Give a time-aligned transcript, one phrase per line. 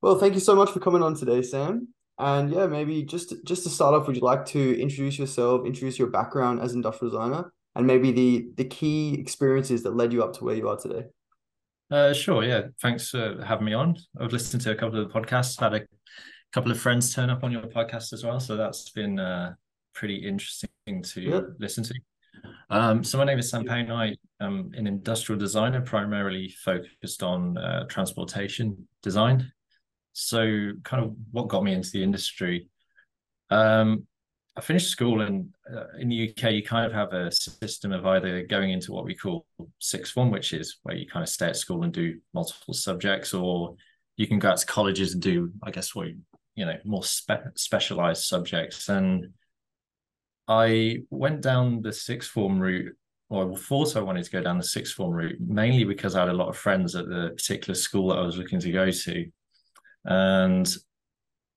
[0.00, 1.88] Well, thank you so much for coming on today, Sam.
[2.18, 5.98] And yeah, maybe just just to start off, would you like to introduce yourself, introduce
[5.98, 10.22] your background as an industrial designer, and maybe the the key experiences that led you
[10.22, 11.04] up to where you are today?
[11.90, 12.44] Uh, sure.
[12.44, 12.62] Yeah.
[12.82, 13.96] Thanks for having me on.
[14.20, 15.82] I've listened to a couple of the podcasts, had a
[16.52, 18.40] couple of friends turn up on your podcast as well.
[18.40, 19.54] So that's been uh,
[19.94, 20.68] pretty interesting
[21.02, 21.40] to yeah.
[21.58, 21.94] listen to.
[22.70, 23.90] Um, so my name is Sam Payne.
[23.90, 29.50] I am an industrial designer, primarily focused on uh, transportation design.
[30.20, 32.68] So kind of what got me into the industry.
[33.50, 34.06] Um,
[34.56, 38.04] I finished school, and uh, in the UK, you kind of have a system of
[38.04, 39.46] either going into what we call
[39.78, 43.32] sixth form, which is where you kind of stay at school and do multiple subjects,
[43.32, 43.76] or
[44.16, 46.08] you can go out to colleges and do, I guess, what
[46.56, 48.88] you know, more spe- specialized subjects.
[48.88, 49.28] And
[50.48, 52.96] I went down the sixth form route,
[53.28, 56.20] or I thought I wanted to go down the sixth form route, mainly because I
[56.20, 58.90] had a lot of friends at the particular school that I was looking to go
[58.90, 59.30] to.
[60.04, 60.68] And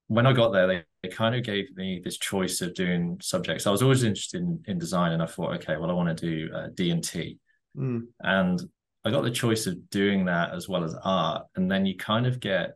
[0.08, 3.66] when I got there, they, they kind of gave me this choice of doing subjects.
[3.66, 6.25] I was always interested in, in design, and I thought, okay, well, I want to
[6.30, 7.38] do uh, D and T,
[7.78, 8.02] mm.
[8.20, 8.61] and
[9.06, 12.28] I got the choice of doing that as well as art, and then you kind
[12.28, 12.75] of get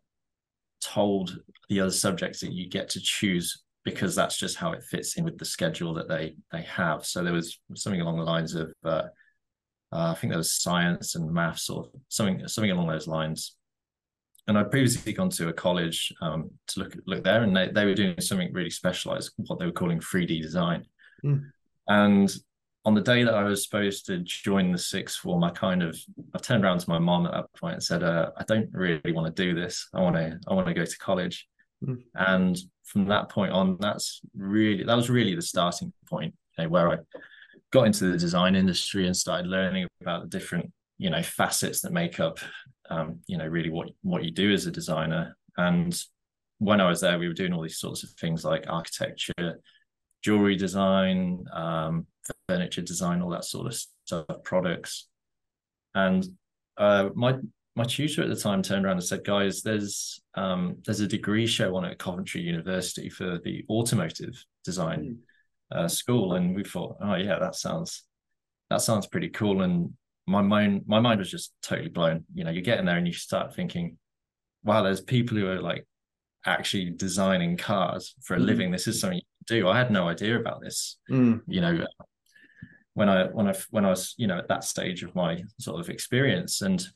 [0.82, 1.38] told
[1.70, 5.24] the other subjects that you get to choose because that's just how it fits in
[5.24, 7.06] with the schedule that they they have.
[7.06, 9.04] So there was something along the lines of uh,
[9.92, 13.56] uh, I think there was science and maths or something something along those lines
[14.48, 17.86] and I'd previously gone to a college um, to look look there, and they, they
[17.86, 20.86] were doing something really specialized, what they were calling 3D design.
[21.24, 21.46] Mm.
[21.88, 22.36] And
[22.86, 25.98] on the day that I was supposed to join the sixth form, I kind of
[26.36, 29.12] I turned around to my mom at that point and said, uh, "I don't really
[29.12, 29.90] want to do this.
[29.94, 31.48] I want to I want to go to college."
[31.84, 32.04] Mm.
[32.14, 36.70] And from that point on, that's really that was really the starting point, you know,
[36.70, 36.98] where I
[37.72, 41.92] got into the design industry and started learning about the different you know facets that
[41.92, 42.40] make up
[42.90, 45.38] um, you know really what what you do as a designer.
[45.58, 45.98] And
[46.60, 49.60] when i was there we were doing all these sorts of things like architecture
[50.24, 52.08] jewelry design um,
[52.48, 53.76] furniture design all that sort of
[54.06, 55.08] stuff products.
[55.94, 56.26] And
[56.78, 57.36] uh, my
[57.76, 61.46] my tutor at the time turned around and said guys there's um, there's a degree
[61.46, 65.20] show on at coventry university for the automotive design
[65.74, 65.78] mm.
[65.78, 66.34] uh, school.
[66.34, 68.04] And we thought oh yeah that sounds
[68.70, 69.62] that sounds pretty cool.
[69.62, 69.94] And
[70.28, 72.26] my mind my mind was just totally blown.
[72.34, 73.98] You know you get in there and you start thinking
[74.64, 75.86] wow there's people who are like
[76.46, 78.46] actually designing cars for a mm.
[78.46, 78.72] living.
[78.72, 79.68] This is something you do.
[79.68, 80.98] I had no idea about this.
[81.10, 81.42] Mm.
[81.48, 81.86] you know
[82.94, 85.82] when i when i when i was you know at that stage of my sort
[85.82, 86.88] of experience and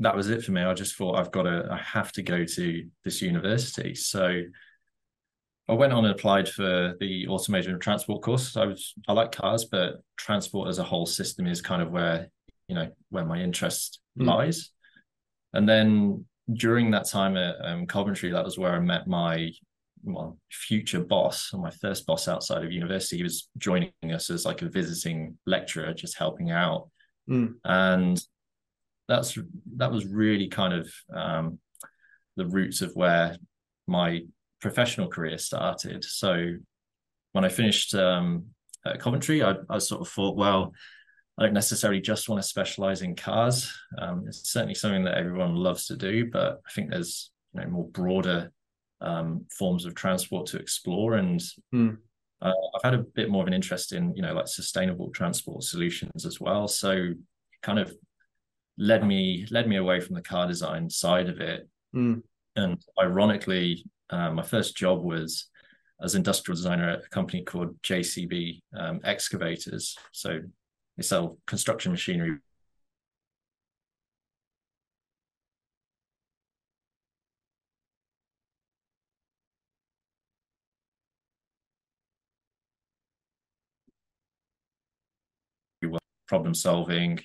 [0.00, 0.62] that was it for me.
[0.62, 3.94] I just thought i've got to i have to go to this university.
[3.94, 4.42] So
[5.68, 8.56] I went on and applied for the automotive and transport course.
[8.56, 12.28] I was I like cars, but transport as a whole system is kind of where
[12.68, 14.26] you know where my interest mm.
[14.26, 14.70] lies.
[15.52, 19.50] And then during that time at um, Coventry, that was where I met my
[20.04, 23.16] well, future boss, or my first boss outside of university.
[23.16, 26.90] He was joining us as like a visiting lecturer, just helping out,
[27.28, 27.54] mm.
[27.64, 28.22] and
[29.08, 29.36] that's
[29.76, 31.58] that was really kind of um,
[32.36, 33.36] the roots of where
[33.88, 34.20] my
[34.60, 36.04] professional career started.
[36.04, 36.54] So
[37.32, 38.46] when I finished um,
[38.84, 40.72] at Coventry, I, I, sort of thought, well,
[41.38, 43.72] I don't necessarily just want to specialize in cars.
[43.98, 47.68] Um, it's certainly something that everyone loves to do, but I think there's you know
[47.68, 48.52] more broader
[49.00, 51.42] um, forms of transport to explore, and
[51.74, 51.96] mm.
[52.40, 55.62] uh, I've had a bit more of an interest in you know like sustainable transport
[55.62, 56.68] solutions as well.
[56.68, 57.10] So
[57.62, 57.94] kind of
[58.78, 61.68] led me led me away from the car design side of it.
[61.94, 62.22] Mm.
[62.56, 65.48] And ironically, um, my first job was
[66.02, 69.96] as industrial designer at a company called JCB um, Excavators.
[70.12, 70.40] So
[70.96, 72.38] they sell construction machinery.
[86.28, 87.18] problem solving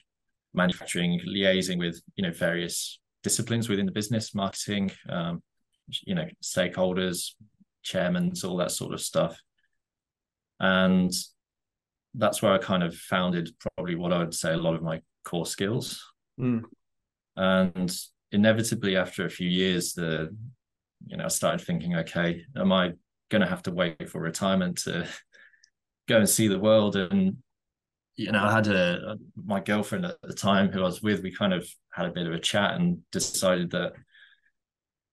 [0.53, 5.41] manufacturing liaising with you know various disciplines within the business marketing um,
[6.05, 7.31] you know stakeholders
[7.83, 9.38] chairmen all that sort of stuff.
[10.59, 11.11] And
[12.15, 15.01] that's where i kind of founded probably what i would say a lot of my
[15.23, 16.03] core skills.
[16.39, 16.63] Mm.
[17.35, 17.95] and
[18.31, 20.35] inevitably after a few years the
[21.05, 22.91] you know i started thinking okay am i
[23.29, 25.07] going to have to wait for retirement to
[26.09, 26.95] go and see the world?
[26.95, 27.37] And
[28.15, 31.33] you know i had a, my girlfriend at the time who i was with we
[31.33, 33.94] kind of had a bit of a chat and decided that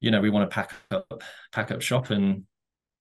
[0.01, 1.23] you know we want to pack up
[1.53, 2.45] pack up shop and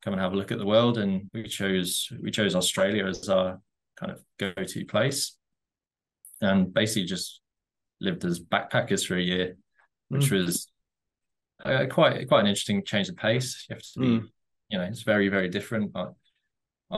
[0.03, 3.27] come and have a look at the world and we chose we chose australia as
[3.29, 3.59] our
[3.99, 5.35] kind of go-to place
[6.41, 7.41] and basically just
[7.99, 9.57] lived as backpackers for a year
[10.09, 10.45] which mm.
[10.45, 10.71] was
[11.65, 13.65] uh, quite quite an interesting change of pace.
[13.69, 14.27] You have to be, mm.
[14.69, 15.91] you know, it's very very different.
[15.95, 16.07] I,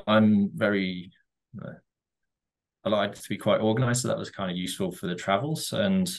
[0.05, 1.11] I'm very,
[1.63, 1.73] uh,
[2.83, 5.73] I like to be quite organized, so that was kind of useful for the travels.
[5.73, 6.09] And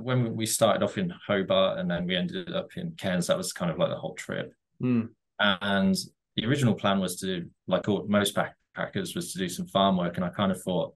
[0.00, 3.52] when we started off in Hobart and then we ended up in Cairns, that was
[3.52, 4.52] kind of like the whole trip.
[4.82, 5.10] Mm.
[5.38, 5.96] And
[6.36, 10.16] the original plan was to, like all, most backpackers, was to do some farm work.
[10.16, 10.94] And I kind of thought,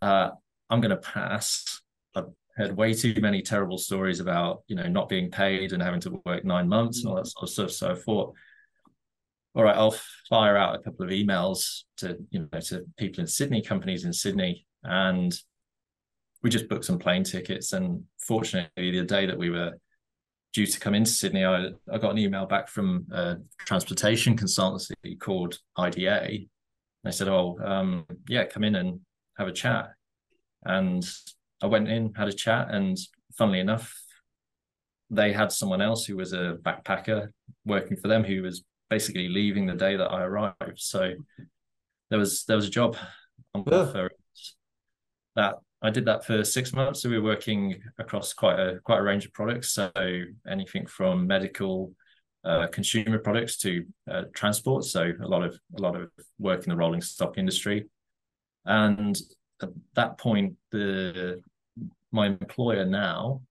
[0.00, 0.30] uh,
[0.70, 1.80] I'm going to pass.
[2.14, 2.26] I've
[2.56, 6.20] heard way too many terrible stories about, you know, not being paid and having to
[6.24, 7.70] work nine months and all that sort of stuff.
[7.70, 8.34] So I thought,
[9.54, 9.96] all right, I'll
[10.28, 14.12] fire out a couple of emails to, you know, to people in Sydney, companies in
[14.12, 15.38] Sydney, and
[16.42, 17.72] we just booked some plane tickets.
[17.72, 19.72] And fortunately, the day that we were
[20.52, 25.18] due to come into Sydney, I, I got an email back from a transportation consultancy
[25.18, 26.46] called IDA.
[27.04, 29.00] They said, "Oh, um, yeah, come in and
[29.38, 29.90] have a chat."
[30.64, 31.04] And
[31.62, 32.96] I went in, had a chat, and
[33.36, 33.94] funnily enough,
[35.10, 37.28] they had someone else who was a backpacker
[37.64, 40.54] working for them who was basically leaving the day that I arrived.
[40.76, 41.12] So
[42.10, 42.96] there was there was a job
[43.54, 43.78] on yeah.
[43.78, 44.10] offer
[45.34, 47.02] that I did that for six months.
[47.02, 49.72] So we were working across quite a quite a range of products.
[49.72, 49.90] So
[50.48, 51.92] anything from medical,
[52.44, 54.84] uh, consumer products to uh, transport.
[54.84, 57.86] So a lot of a lot of work in the rolling stock industry.
[58.64, 59.16] And
[59.60, 61.42] at that point, the
[62.12, 63.42] my employer now,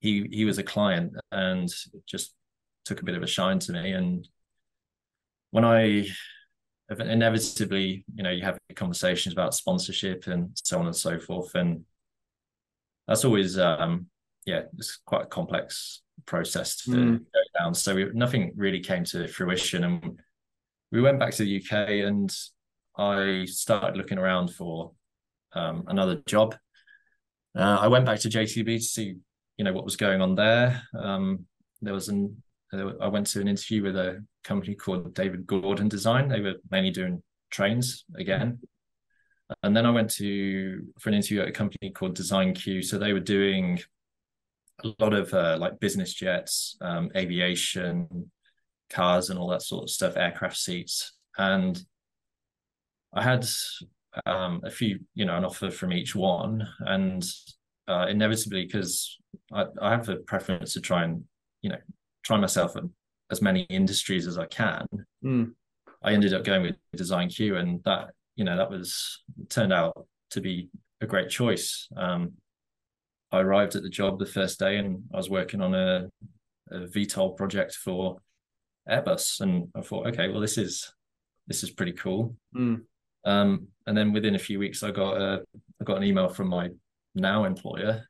[0.00, 1.68] he he was a client and
[2.06, 2.34] just
[2.86, 3.92] took a bit of a shine to me.
[3.92, 4.26] And
[5.50, 6.06] when I
[6.98, 11.84] inevitably, you know, you have conversations about sponsorship and so on and so forth, and
[13.06, 14.06] that's always, um,
[14.46, 17.18] yeah, it's quite a complex process to mm.
[17.18, 17.74] go down.
[17.74, 20.20] So we, nothing really came to fruition, and
[20.90, 22.34] we went back to the UK, and
[22.96, 24.92] I started looking around for
[25.52, 26.56] um, another job.
[27.56, 29.16] Uh, I went back to JCB to see,
[29.56, 30.82] you know, what was going on there.
[30.98, 31.46] Um,
[31.82, 36.28] there was an I went to an interview with a company called David Gordon Design.
[36.28, 38.60] They were mainly doing trains again.
[39.62, 42.82] And then I went to for an interview at a company called Design Q.
[42.82, 43.80] So they were doing
[44.84, 48.30] a lot of uh, like business jets, um, aviation,
[48.88, 51.12] cars, and all that sort of stuff, aircraft seats.
[51.36, 51.80] And
[53.12, 53.44] I had
[54.26, 57.24] um, a few, you know, an offer from each one, and
[57.88, 59.18] uh, inevitably, because
[59.52, 61.24] I, I have a preference to try and,
[61.62, 61.78] you know,
[62.22, 62.90] try myself in
[63.30, 64.86] as many industries as I can.
[65.24, 65.52] Mm.
[66.02, 70.06] I ended up going with Design Q, and that you know that was turned out
[70.30, 70.70] to be
[71.00, 71.88] a great choice.
[71.96, 72.32] Um,
[73.32, 76.08] I arrived at the job the first day, and I was working on a,
[76.70, 78.16] a VTOL project for
[78.88, 80.92] Airbus, and I thought, okay, well, this is
[81.46, 82.34] this is pretty cool.
[82.56, 82.82] Mm.
[83.24, 85.42] Um, and then within a few weeks, I got a
[85.80, 86.70] I got an email from my
[87.14, 88.04] now employer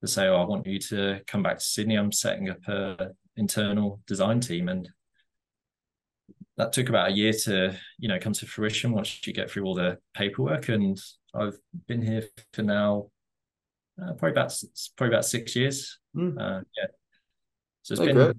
[0.00, 1.96] to say, "Oh, I want you to come back to Sydney.
[1.96, 3.10] I'm setting up a
[3.40, 4.88] internal design team and
[6.56, 9.64] that took about a year to you know come to fruition once you get through
[9.64, 11.00] all the paperwork and
[11.34, 11.58] i've
[11.88, 12.22] been here
[12.52, 13.06] for now
[14.00, 14.54] uh, probably about
[14.96, 15.98] probably about six years.
[16.16, 16.40] Mm.
[16.40, 16.86] uh, yeah.
[17.82, 18.36] So it's been great.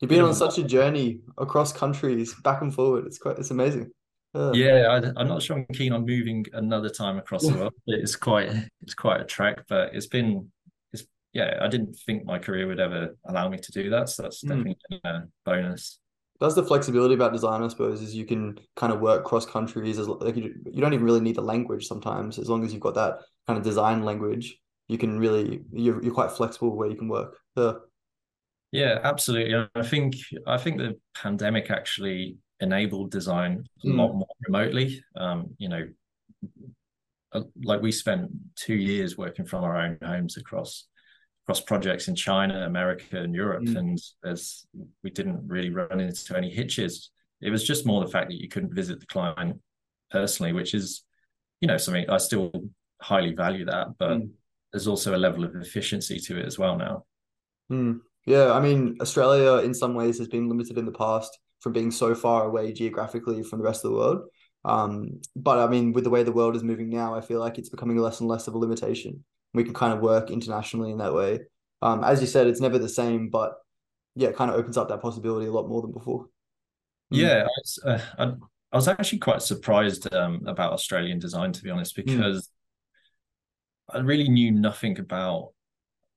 [0.00, 3.06] you've been on such a journey across countries back and forward.
[3.06, 3.90] It's quite it's amazing.
[4.34, 7.72] Yeah, yeah I, am not sure i'm keen on moving another time across the world.
[7.86, 8.50] It's quite
[8.82, 10.50] it's quite a trek but it's been
[11.36, 14.08] yeah, I didn't think my career would ever allow me to do that.
[14.08, 14.48] So that's hmm.
[14.48, 14.98] definitely mm.
[15.04, 15.98] a bonus.
[16.40, 19.98] That's the flexibility about design, I suppose, is you can kind of work cross countries
[19.98, 22.38] as like you, you don't even really need the language sometimes.
[22.38, 26.14] As long as you've got that kind of design language, you can really you're you're
[26.14, 27.36] quite flexible where you can work.
[27.54, 27.72] Yeah.
[28.72, 29.68] Yeah, absolutely.
[29.74, 30.16] I think
[30.46, 33.96] I think the pandemic actually enabled design a mm.
[33.96, 35.02] lot more remotely.
[35.16, 35.86] Um, you know,
[37.62, 40.86] like we spent two years working from our own homes across
[41.46, 43.76] across projects in China, America, and Europe, mm.
[43.76, 44.66] and as
[45.04, 47.10] we didn't really run into any hitches.
[47.40, 49.60] It was just more the fact that you couldn't visit the client
[50.10, 51.04] personally, which is,
[51.60, 52.50] you know, something I still
[53.00, 54.30] highly value that, but mm.
[54.72, 57.04] there's also a level of efficiency to it as well now.
[57.70, 58.00] Mm.
[58.24, 61.92] Yeah, I mean, Australia in some ways has been limited in the past from being
[61.92, 64.22] so far away geographically from the rest of the world.
[64.64, 67.56] Um, but I mean, with the way the world is moving now, I feel like
[67.56, 69.24] it's becoming less and less of a limitation
[69.56, 71.40] we can kind of work internationally in that way.
[71.82, 73.54] Um, as you said, it's never the same, but
[74.14, 76.26] yeah, it kind of opens up that possibility a lot more than before.
[77.12, 77.18] Mm.
[77.18, 77.46] Yeah,
[77.84, 78.24] uh, I,
[78.72, 82.04] I, was actually quite surprised um, about Australian design, to be honest, mm.
[82.04, 82.48] because
[83.90, 83.98] mm.
[83.98, 85.52] I really knew nothing about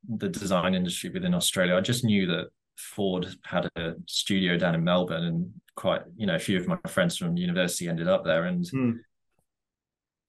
[0.08, 1.76] the design industry within Australia.
[1.76, 6.36] I just knew that Ford had a studio down in Melbourne, and quite you know
[6.36, 9.00] a few of my friends from university ended up there, and mm.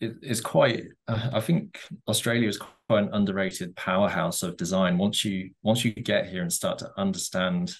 [0.01, 0.87] it, it's quite.
[1.07, 2.61] Uh, I think Australia is
[2.91, 4.99] quite an underrated powerhouse of design.
[4.99, 7.73] Once you once you get here and start to understand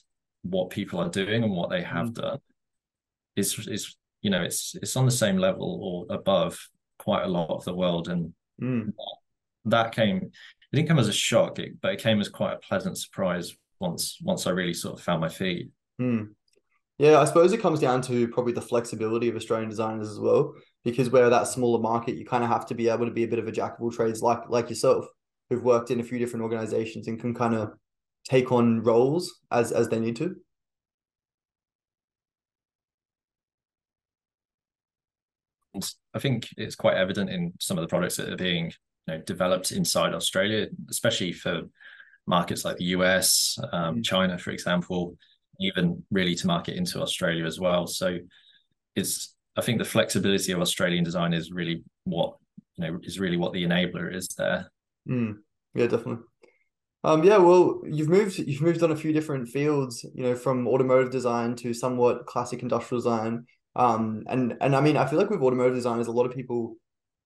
[0.43, 2.15] what people are doing and what they have mm.
[2.15, 2.39] done,
[3.35, 6.57] it's it's you know it's it's on the same level or above
[7.01, 8.93] quite a lot of the world, and mm.
[9.65, 10.19] that came.
[10.19, 14.17] It didn't come as a shock, but it came as quite a pleasant surprise once
[14.23, 15.71] once I really sort of found my feet.
[16.01, 16.29] Mm.
[16.99, 20.55] Yeah, I suppose it comes down to probably the flexibility of Australian designers as well,
[20.85, 23.29] because we're that smaller market, you kind of have to be able to be a
[23.29, 25.07] bit of a jack of all trades, like like yourself,
[25.49, 27.73] who've worked in a few different organizations and can kind of
[28.25, 30.37] take on roles as as they need to.
[36.15, 38.73] I think it's quite evident in some of the products that are being
[39.07, 41.63] you know, developed inside Australia, especially for
[42.27, 44.05] markets like the US, um, mm.
[44.05, 45.17] China, for example
[45.61, 47.87] even really to market into Australia as well.
[47.87, 48.19] So
[48.97, 52.37] it's I think the flexibility of Australian design is really what
[52.77, 54.71] you know is really what the enabler is there.
[55.07, 55.35] Mm,
[55.75, 56.25] yeah, definitely.
[57.05, 60.67] Um, yeah, well, you've moved you've moved on a few different fields, you know, from
[60.67, 63.45] automotive design to somewhat classic industrial design.
[63.77, 66.77] Um, and and I mean, I feel like with automotive designers, a lot of people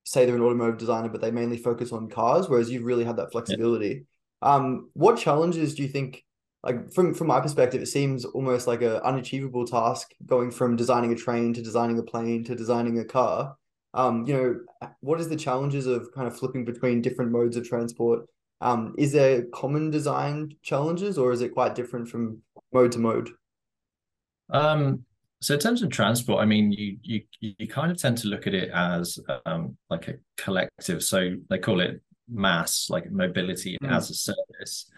[0.03, 3.17] say they're an automotive designer, but they mainly focus on cars, whereas you've really had
[3.19, 4.07] that flexibility.
[4.43, 4.55] Yeah.
[4.55, 6.24] Um, what challenges do you think
[6.65, 11.13] like from from my perspective, it seems almost like a unachievable task going from designing
[11.13, 13.57] a train to designing a plane to designing a car.
[13.93, 17.69] Um, you know, what is the challenges of kind of flipping between different modes of
[17.69, 18.27] transport?
[18.61, 22.39] Um, is there common design challenges, or is it quite different from
[22.73, 23.31] mode to mode?
[24.51, 25.05] Um,
[25.43, 28.47] so in terms of transport, I mean, you you you kind of tend to look
[28.47, 31.05] at it as um, like a collective.
[31.05, 33.91] So they call it mass like mobility mm.
[33.91, 34.91] as a service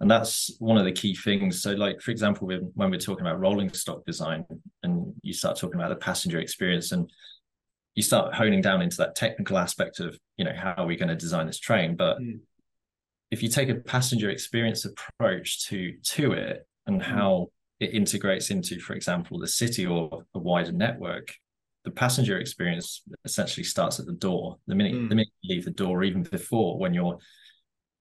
[0.00, 3.38] and that's one of the key things so like for example when we're talking about
[3.38, 4.44] rolling stock design
[4.82, 7.10] and you start talking about the passenger experience and
[7.94, 11.08] you start honing down into that technical aspect of you know how are we going
[11.08, 12.40] to design this train but mm.
[13.30, 17.04] if you take a passenger experience approach to to it and mm.
[17.04, 21.34] how it integrates into for example the city or a wider network
[21.84, 25.08] the passenger experience essentially starts at the door the minute mm.
[25.08, 27.18] the minute you leave the door even before when you're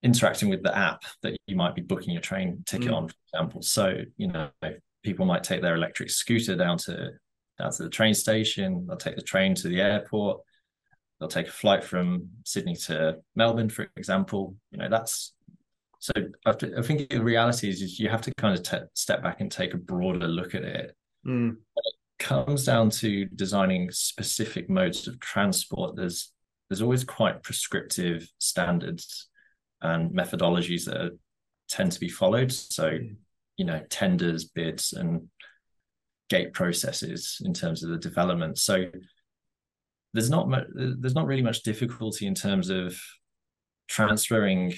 [0.03, 2.95] interacting with the app that you might be booking your train ticket mm.
[2.95, 3.61] on, for example.
[3.61, 4.49] So, you know,
[5.03, 7.11] people might take their electric scooter down to
[7.57, 10.39] down to the train station, they'll take the train to the airport,
[11.19, 14.55] they'll take a flight from Sydney to Melbourne, for example.
[14.71, 15.33] You know, that's
[15.99, 16.13] so
[16.45, 19.51] I, think the reality is, is you have to kind of te- step back and
[19.51, 20.95] take a broader look at it.
[21.27, 21.57] Mm.
[21.75, 25.97] it comes down to designing specific modes of transport.
[25.97, 26.31] There's
[26.69, 29.28] there's always quite prescriptive standards
[29.81, 31.11] and methodologies that are,
[31.69, 32.51] tend to be followed.
[32.51, 33.15] So, mm.
[33.57, 35.29] you know, tenders, bids, and
[36.29, 38.57] gate processes in terms of the development.
[38.57, 38.85] So
[40.13, 42.99] there's not much, there's not really much difficulty in terms of
[43.87, 44.73] transferring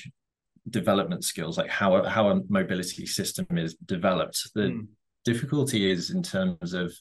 [0.69, 4.49] development skills, like how how a mobility system is developed.
[4.53, 4.87] The mm.
[5.25, 6.93] difficulty is in terms of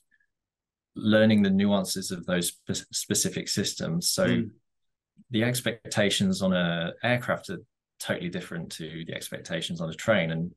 [0.96, 4.10] learning the nuances of those spe- specific systems.
[4.10, 4.50] So mm.
[5.30, 7.60] the expectations on a aircraft are
[8.00, 10.30] totally different to the expectations on a train.
[10.30, 10.50] And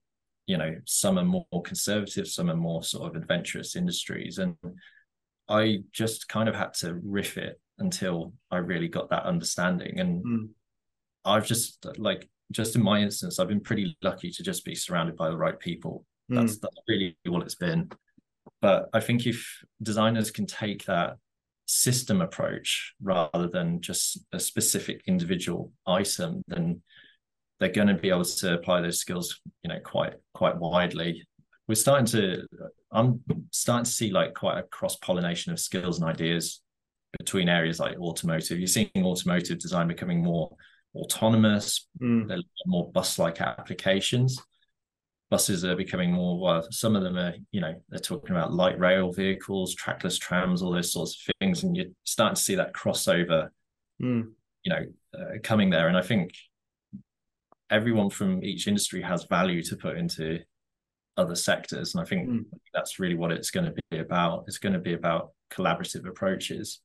[0.47, 4.37] you know some are more conservative some are more sort of adventurous industries.
[4.37, 4.55] And
[5.49, 9.99] i just kind of had to riff it until i really got that understanding.
[9.99, 10.49] And mm.
[11.25, 15.15] i've just like just in my instance i've been pretty lucky to just be surrounded
[15.15, 16.05] by the right people.
[16.31, 16.37] Mm.
[16.37, 17.89] that's that's really what it's been.
[18.61, 21.17] But i think if designers can take that
[21.65, 26.81] system approach rather than just a specific individual item then
[27.63, 31.25] they're going to be able to apply those skills, you know, quite quite widely.
[31.65, 32.45] We're starting to,
[32.91, 36.61] I'm starting to see like quite a cross pollination of skills and ideas
[37.17, 38.59] between areas like automotive.
[38.59, 40.53] You're seeing automotive design becoming more
[40.93, 42.37] autonomous, mm.
[42.65, 44.37] more bus-like applications.
[45.31, 46.37] Buses are becoming more.
[46.37, 50.61] Well, some of them are, you know, they're talking about light rail vehicles, trackless trams,
[50.61, 53.49] all those sorts of things, and you're starting to see that crossover,
[54.01, 54.29] mm.
[54.63, 54.85] you know,
[55.17, 55.87] uh, coming there.
[55.87, 56.33] And I think
[57.73, 60.39] everyone from each industry has value to put into
[61.17, 62.43] other sectors and i think mm.
[62.73, 64.45] that's really what it's going to be about.
[64.47, 66.81] It's going to be about collaborative approaches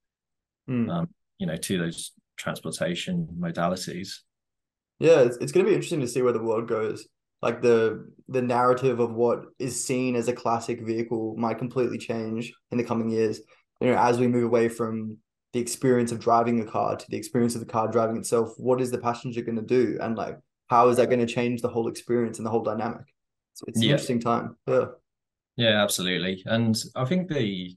[0.68, 0.90] mm.
[0.90, 4.11] um, you know to those transportation modalities.
[4.99, 7.07] Yeah it's, it's going to be interesting to see where the world goes.
[7.40, 12.52] Like the the narrative of what is seen as a classic vehicle might completely change
[12.71, 13.40] in the coming years.
[13.80, 15.18] You know as we move away from
[15.52, 18.80] the experience of driving a car to the experience of the car driving itself what
[18.80, 19.99] is the passenger going to do?
[20.00, 23.06] And like how is that going to change the whole experience and the whole dynamic?
[23.52, 23.90] It's, it's an yeah.
[23.90, 24.56] interesting time.
[24.66, 24.84] Yeah.
[25.56, 26.42] Yeah, absolutely.
[26.46, 27.76] And I think the,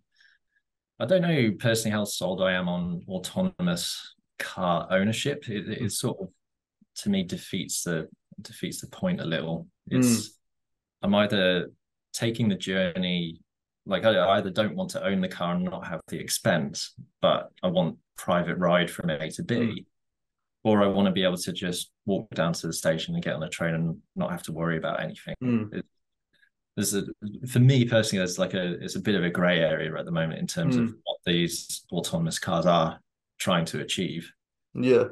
[1.00, 5.50] I don't know personally how sold I am on autonomous car ownership.
[5.50, 6.28] It, it sort of
[6.98, 8.08] to me defeats the
[8.42, 9.68] defeats the point a little.
[9.88, 10.28] It's mm.
[11.02, 11.72] I'm either
[12.14, 13.42] taking the journey
[13.86, 17.50] like I either don't want to own the car and not have the expense, but
[17.64, 19.86] I want private ride from A to B, mm.
[20.64, 23.36] or I want to be able to just walk down to the station and get
[23.36, 25.36] on a train and not have to worry about anything.
[25.44, 25.74] Mm.
[25.74, 25.86] It,
[26.76, 27.04] there's a
[27.48, 30.12] for me personally, there's like a it's a bit of a grey area at the
[30.12, 30.84] moment in terms mm.
[30.84, 33.00] of what these autonomous cars are
[33.38, 34.32] trying to achieve.
[34.74, 35.06] Yeah,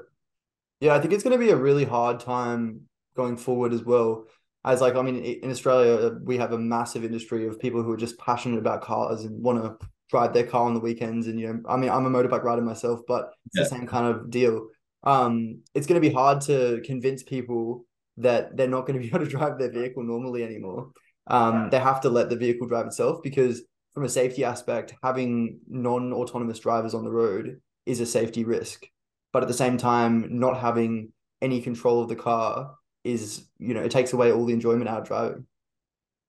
[0.80, 2.82] yeah, I think it's going to be a really hard time
[3.16, 4.26] going forward as well.
[4.64, 7.98] As like, I mean, in Australia, we have a massive industry of people who are
[7.98, 11.28] just passionate about cars and want to drive their car on the weekends.
[11.28, 13.64] And you know, I mean, I'm a motorbike rider myself, but it's yeah.
[13.64, 14.68] the same kind of deal.
[15.04, 17.86] Um, it's going to be hard to convince people
[18.18, 20.92] that they're not going to be able to drive their vehicle normally anymore.
[21.28, 23.62] Um, they have to let the vehicle drive itself because,
[23.94, 28.86] from a safety aspect, having non-autonomous drivers on the road is a safety risk.
[29.32, 33.82] But at the same time, not having any control of the car is, you know,
[33.82, 35.46] it takes away all the enjoyment out of driving.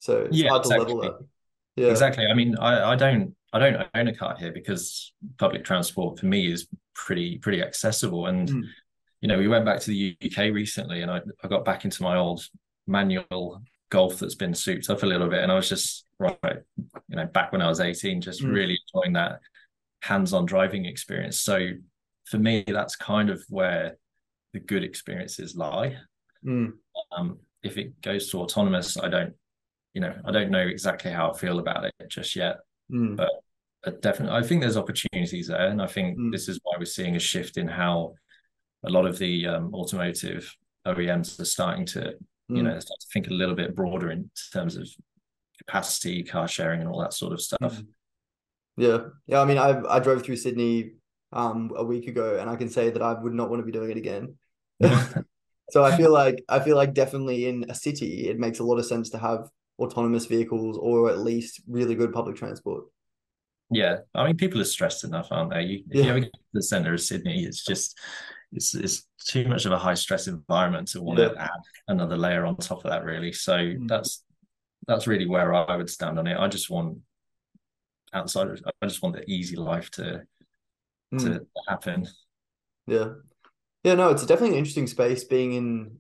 [0.01, 0.95] So it's yeah, hard exactly.
[0.95, 1.29] level.
[1.77, 1.89] Yeah.
[1.89, 2.27] Exactly.
[2.27, 6.27] I mean, I, I don't I don't own a car here because public transport for
[6.27, 6.67] me is
[7.07, 8.27] pretty pretty accessible.
[8.27, 8.63] And mm.
[9.21, 12.03] you know, we went back to the UK recently, and I, I got back into
[12.03, 12.45] my old
[12.87, 16.39] manual golf that's been souped up a little bit, and I was just right,
[16.77, 18.53] you know, back when I was eighteen, just mm.
[18.53, 19.41] really enjoying that
[20.03, 21.41] hands-on driving experience.
[21.41, 21.71] So
[22.27, 23.97] for me, that's kind of where
[24.53, 25.97] the good experiences lie.
[26.45, 26.73] Mm.
[27.17, 29.35] Um, if it goes to autonomous, I don't,
[29.93, 32.59] you know, I don't know exactly how I feel about it just yet.
[32.91, 33.17] Mm.
[33.17, 33.31] But
[34.01, 36.33] definitely, I think there's opportunities there, and I think mm.
[36.33, 38.15] this is why we're seeing a shift in how
[38.85, 40.55] a lot of the um, automotive
[40.87, 42.15] OEMs are starting to,
[42.49, 44.89] you know, start to think a little bit broader in terms of
[45.59, 47.81] capacity, car sharing, and all that sort of stuff.
[48.77, 49.41] Yeah, yeah.
[49.41, 50.93] I mean, I I drove through Sydney
[51.33, 53.73] um a week ago, and I can say that I would not want to be
[53.73, 54.37] doing it again.
[55.71, 58.79] so I feel like I feel like definitely in a city, it makes a lot
[58.79, 62.85] of sense to have autonomous vehicles or at least really good public transport.
[63.71, 65.63] Yeah, I mean, people are stressed enough, aren't they?
[65.63, 66.03] You, yeah.
[66.03, 67.99] you ever get to the center of Sydney, it's just
[68.53, 71.29] it's it's too much of a high stress environment to want yeah.
[71.29, 73.05] to add another layer on top of that.
[73.05, 73.89] Really, so mm.
[73.89, 74.25] that's
[74.87, 76.37] that's really where I would stand on it.
[76.37, 76.99] I just want
[78.13, 80.23] outside of I just want the easy life to
[81.15, 81.19] mm.
[81.21, 82.09] to happen.
[82.87, 83.11] Yeah.
[83.85, 85.99] Yeah, no, it's definitely an interesting space being in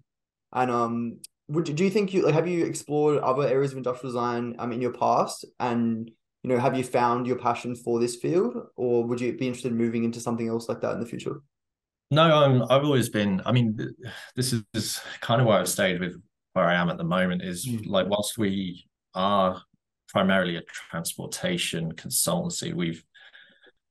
[0.52, 4.12] and um would do you think you like have you explored other areas of industrial
[4.12, 6.10] design um in your past and
[6.42, 9.72] you know have you found your passion for this field or would you be interested
[9.72, 11.42] in moving into something else like that in the future?
[12.10, 13.78] No, I'm I've always been I mean
[14.36, 16.20] this is kind of why I've stayed with
[16.54, 17.86] where I am at the moment is mm.
[17.86, 19.62] like whilst we are
[20.08, 22.74] primarily a transportation consultancy.
[22.74, 23.04] We've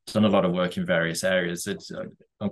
[0.07, 1.67] done a lot of work in various areas.
[1.67, 2.49] It's uh,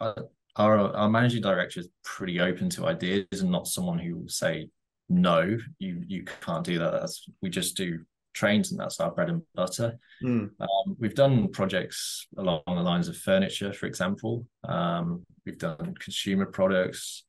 [0.00, 0.14] uh,
[0.56, 4.68] our our managing director is pretty open to ideas and not someone who will say
[5.08, 6.92] no, you you can't do that.
[6.92, 8.00] That's we just do
[8.34, 9.98] trains and that's our bread and butter.
[10.22, 10.50] Mm.
[10.60, 14.46] Um, we've done projects along the lines of furniture, for example.
[14.68, 17.24] Um, we've done consumer products.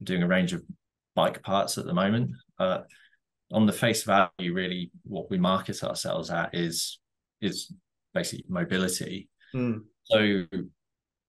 [0.00, 0.62] We're doing a range of
[1.14, 2.32] bike parts at the moment.
[2.58, 2.80] Uh,
[3.52, 6.98] on the face value, really what we market ourselves at is
[7.40, 7.72] is
[8.12, 9.28] basically mobility.
[9.54, 9.82] Mm.
[10.04, 10.44] So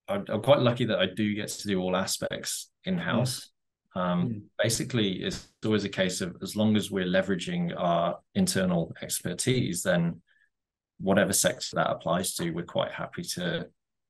[0.08, 3.52] I'm, I'm, quite lucky that I do get to do all aspects in house.
[3.98, 4.42] Um, mm.
[4.62, 10.22] Basically, it's always a case of as long as we're leveraging our internal expertise, then
[11.00, 13.68] whatever sector that applies to, we're quite happy to,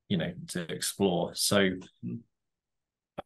[0.08, 1.34] you know, to explore.
[1.34, 1.70] So,
[2.04, 2.18] mm.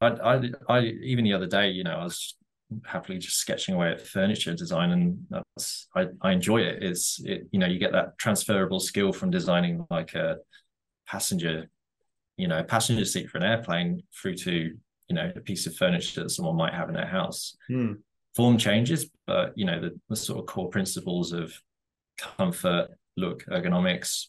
[0.01, 2.37] I, I, I even the other day, you know, I was
[2.85, 7.47] happily just sketching away at furniture design and that's I, I enjoy it it's it
[7.51, 10.39] you know you get that transferable skill from designing like a
[11.07, 11.69] passenger
[12.39, 14.75] you know a passenger seat for an airplane through to
[15.09, 17.93] you know a piece of furniture that someone might have in their house hmm.
[18.35, 21.53] form changes but you know the, the sort of core principles of
[22.19, 24.27] comfort look ergonomics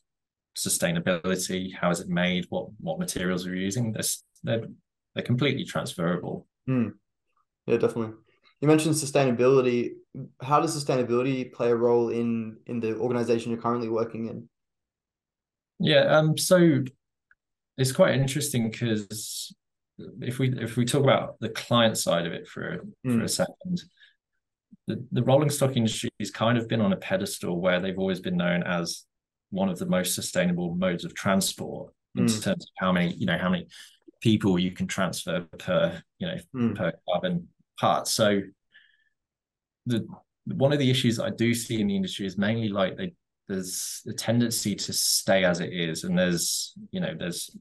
[0.57, 4.03] sustainability how is it made what what materials are you using they're,
[4.43, 4.67] they're,
[5.13, 6.89] they're completely transferable hmm.
[7.65, 8.13] yeah definitely
[8.63, 9.95] you mentioned sustainability.
[10.41, 14.47] How does sustainability play a role in in the organization you're currently working in?
[15.79, 16.85] Yeah, um, so
[17.77, 19.53] it's quite interesting because
[20.21, 23.13] if we if we talk about the client side of it for mm.
[23.13, 23.27] for a hmm.
[23.27, 23.83] second,
[24.87, 28.19] the, the rolling stock industry has kind of been on a pedestal where they've always
[28.19, 29.05] been known as
[29.51, 32.43] one of the most sustainable modes of transport in mm.
[32.43, 33.67] terms of how many you know how many
[34.21, 36.75] people you can transfer per you know mm.
[36.75, 37.47] per carbon
[37.79, 38.07] part.
[38.07, 38.41] So
[39.85, 40.07] the
[40.45, 43.13] one of the issues I do see in the industry is mainly like they,
[43.47, 47.55] there's a tendency to stay as it is, and there's you know there's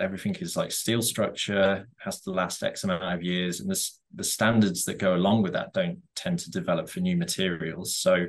[0.00, 4.24] everything is like steel structure, has to last X amount of years, and this the
[4.24, 7.96] standards that go along with that don't tend to develop for new materials.
[7.96, 8.26] So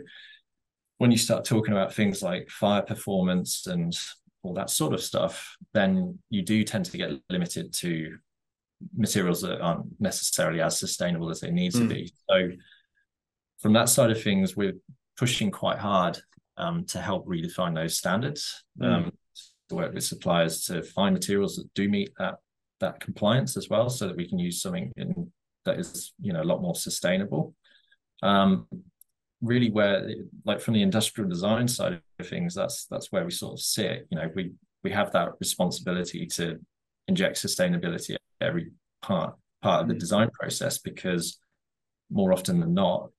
[0.98, 3.98] when you start talking about things like fire performance and
[4.44, 8.18] all that sort of stuff, then you do tend to get limited to
[8.96, 11.78] materials that aren't necessarily as sustainable as they need mm.
[11.78, 11.88] to hmm.
[11.88, 12.14] be.
[12.30, 12.50] So
[13.60, 14.78] from that side of things, we're
[15.18, 16.20] pushing quite hard
[16.58, 18.64] um, to help redefine those standards.
[18.80, 19.12] Mm.
[19.72, 22.36] To work with suppliers to find materials that do meet that
[22.82, 25.32] that compliance as well, so that we can use something in,
[25.64, 27.56] that is you know a lot more sustainable.
[28.22, 28.68] Um,
[29.42, 30.10] really, where
[30.46, 34.08] like from the industrial design side of things, that's that's where we sort of sit.
[34.12, 34.52] You know, we
[34.84, 36.60] we have that responsibility to
[37.08, 40.00] inject sustainability at every part part of the mm.
[40.00, 41.40] design process because
[42.10, 43.10] more often than not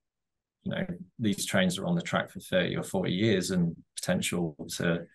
[0.65, 0.87] you know
[1.19, 5.07] these trains are on the track for 30 or 40 years and potential to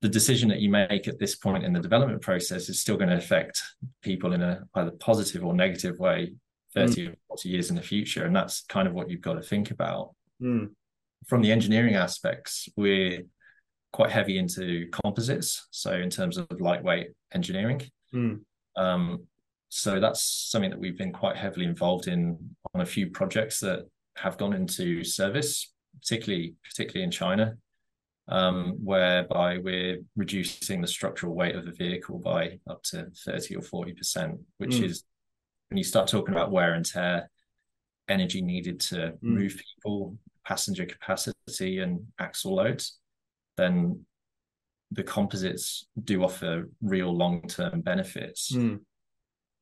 [0.00, 3.10] the decision that you make at this point in the development process is still going
[3.10, 3.60] to affect
[4.02, 6.32] people in a either positive or negative way
[6.74, 7.10] 30 mm.
[7.10, 9.70] or 40 years in the future and that's kind of what you've got to think
[9.70, 10.68] about mm.
[11.26, 13.22] from the engineering aspects we're
[13.92, 17.82] quite heavy into composites so in terms of lightweight engineering
[18.14, 18.38] mm.
[18.76, 19.24] um,
[19.70, 22.38] so that's something that we've been quite heavily involved in
[22.74, 23.80] on a few projects that
[24.16, 27.56] have gone into service particularly particularly in china
[28.28, 33.60] um, whereby we're reducing the structural weight of the vehicle by up to 30 or
[33.60, 34.84] 40%, which mm.
[34.84, 35.04] is
[35.68, 37.30] when you start talking about wear and tear,
[38.08, 39.16] energy needed to mm.
[39.22, 42.98] move people, passenger capacity, and axle loads,
[43.56, 44.04] then
[44.90, 48.52] the composites do offer real long term benefits.
[48.52, 48.80] Mm.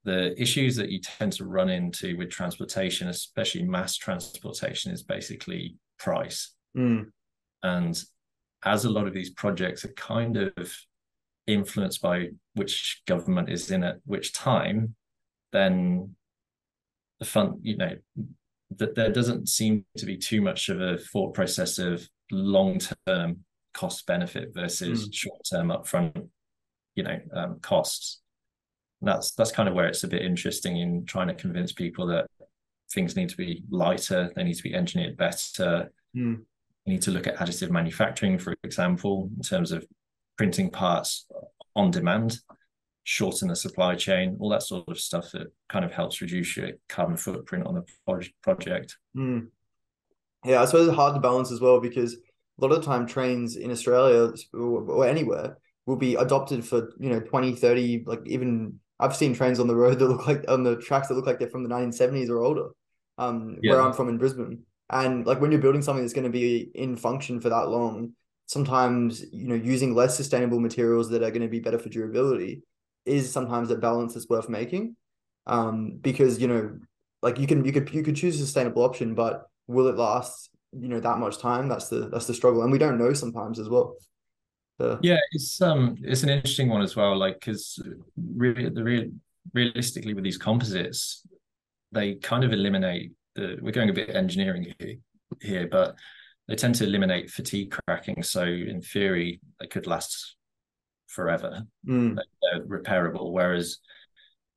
[0.05, 5.77] The issues that you tend to run into with transportation, especially mass transportation, is basically
[5.98, 6.55] price.
[6.77, 7.11] Mm.
[7.62, 8.03] And
[8.64, 10.72] as a lot of these projects are kind of
[11.46, 14.94] influenced by which government is in at which time,
[15.53, 16.14] then
[17.18, 17.96] the fund, you know,
[18.79, 23.38] that there doesn't seem to be too much of a thought process of long-term
[23.75, 25.14] cost benefit versus mm.
[25.14, 26.29] short-term upfront,
[26.94, 28.20] you know, um, costs.
[29.01, 32.07] And that's that's kind of where it's a bit interesting in trying to convince people
[32.07, 32.27] that
[32.92, 35.90] things need to be lighter, they need to be engineered better.
[36.16, 36.42] Mm.
[36.85, 39.87] You need to look at additive manufacturing, for example, in terms of
[40.37, 41.27] printing parts
[41.77, 42.38] on demand,
[43.05, 46.71] shorten the supply chain, all that sort of stuff that kind of helps reduce your
[46.88, 47.85] carbon footprint on the
[48.42, 48.97] project.
[49.16, 49.49] Mm.
[50.45, 52.18] Yeah, I suppose it's hard to balance as well because a
[52.59, 57.21] lot of the time trains in Australia or anywhere will be adopted for, you know,
[57.21, 60.77] 20, 30, like even I've seen trains on the road that look like on the
[60.77, 62.68] tracks that look like they're from the 1970s or older.
[63.18, 63.73] Um, yeah.
[63.73, 64.62] where I'm from in Brisbane.
[64.93, 68.13] And like when you're building something that's going to be in function for that long,
[68.47, 72.63] sometimes you know using less sustainable materials that are going to be better for durability
[73.07, 74.95] is sometimes a balance that's worth making.
[75.47, 76.79] Um, because you know,
[77.23, 80.51] like you can you could you could choose a sustainable option, but will it last
[80.79, 81.69] you know that much time?
[81.69, 83.97] That's the that's the struggle, and we don't know sometimes as well.
[84.79, 84.99] So.
[85.03, 87.17] Yeah, it's um it's an interesting one as well.
[87.17, 87.83] Like because
[88.17, 89.11] really the real
[89.55, 91.27] realistically with these composites,
[91.93, 94.97] they kind of eliminate the we're going a bit engineering here,
[95.40, 95.97] here, but
[96.49, 98.23] they tend to eliminate fatigue cracking.
[98.23, 100.37] So in theory, they could last
[101.07, 101.62] forever.
[101.87, 102.16] Mm.
[102.16, 103.33] They're repairable.
[103.33, 103.79] Whereas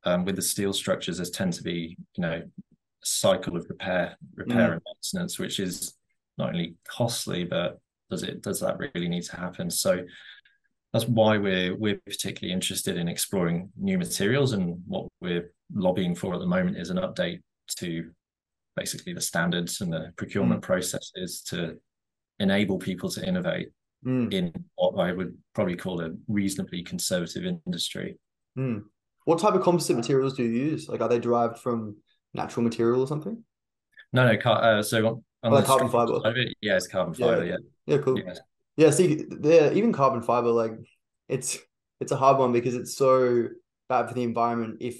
[0.03, 4.17] um, with the steel structures, there tend to be you know a cycle of repair,
[4.35, 4.73] repair mm.
[4.73, 5.95] and maintenance, which is
[6.37, 9.69] not only costly, but does it does that really need to happen?
[9.69, 10.03] So
[10.93, 16.33] that's why we're we're particularly interested in exploring new materials and what we're lobbying for
[16.33, 17.41] at the moment is an update
[17.77, 18.09] to
[18.75, 20.65] basically the standards and the procurement mm.
[20.65, 21.77] processes to
[22.39, 23.69] enable people to innovate
[24.05, 24.31] mm.
[24.33, 28.17] in what I would probably call a reasonably conservative industry.
[28.57, 28.83] Mm.
[29.25, 30.87] What type of composite materials do you use?
[30.87, 31.97] Like, are they derived from
[32.33, 33.43] natural material or something?
[34.13, 34.51] No, no.
[34.51, 36.19] Uh, so on, on oh, like carbon fiber.
[36.37, 37.43] It, yeah, it's carbon fiber.
[37.43, 38.19] Yeah, yeah, yeah cool.
[38.19, 38.33] Yeah.
[38.77, 40.73] yeah, see, yeah, even carbon fiber, like
[41.27, 41.57] it's
[41.99, 43.47] it's a hard one because it's so
[43.89, 44.97] bad for the environment if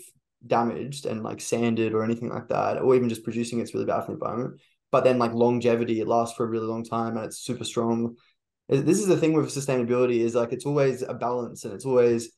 [0.47, 4.01] damaged and like sanded or anything like that, or even just producing it's really bad
[4.01, 4.61] for the environment.
[4.91, 8.15] But then like longevity, it lasts for a really long time and it's super strong.
[8.69, 12.31] This is the thing with sustainability is like it's always a balance and it's always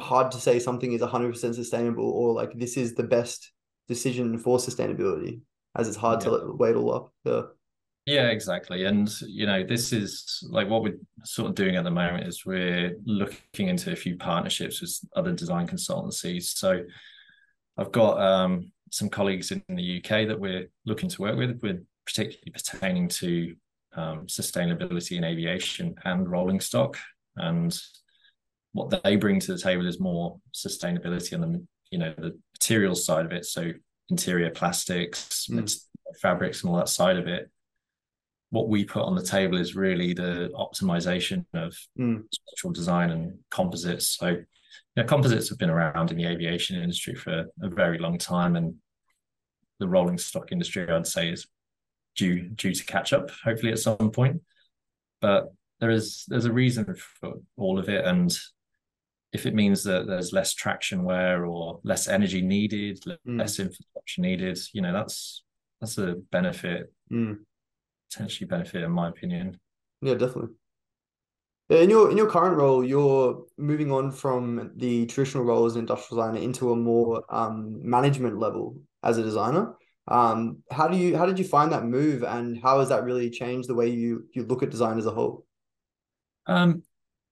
[0.00, 3.52] hard to say something is 100% sustainable or like this is the best
[3.88, 5.40] decision for sustainability
[5.76, 6.30] as it's hard yeah.
[6.30, 7.12] to weigh it all up.
[7.24, 7.42] Yeah.
[8.06, 8.84] Yeah, exactly.
[8.84, 12.46] And, you know, this is like what we're sort of doing at the moment is
[12.46, 16.44] we're looking into a few partnerships with other design consultancies.
[16.44, 16.82] So
[17.78, 21.84] I've got um, some colleagues in the UK that we're looking to work with, with
[22.06, 23.56] particularly pertaining to
[23.94, 26.96] um, sustainability in aviation and rolling stock.
[27.36, 27.76] And
[28.72, 33.04] what they bring to the table is more sustainability on the you know the materials
[33.04, 33.72] side of it so
[34.10, 35.80] interior plastics mm.
[36.20, 37.50] fabrics and all that side of it
[38.50, 42.22] what we put on the table is really the optimization of mm.
[42.32, 44.36] structural design and composites so
[44.96, 48.56] you know, composites have been around in the aviation industry for a very long time
[48.56, 48.74] and
[49.78, 51.46] the rolling stock industry i'd say is
[52.16, 54.40] due due to catch up hopefully at some point
[55.20, 58.38] but there is there's a reason for all of it and
[59.36, 63.38] if it means that there's less traction wear or less energy needed, mm.
[63.38, 65.44] less infrastructure needed, you know, that's
[65.80, 67.36] that's a benefit, mm.
[68.10, 69.58] potentially benefit in my opinion.
[70.00, 70.54] Yeah, definitely.
[71.68, 75.80] In your in your current role, you're moving on from the traditional role as an
[75.80, 79.74] industrial designer into a more um, management level as a designer.
[80.06, 83.30] Um, how do you how did you find that move, and how has that really
[83.30, 85.44] changed the way you you look at design as a whole?
[86.46, 86.84] Um,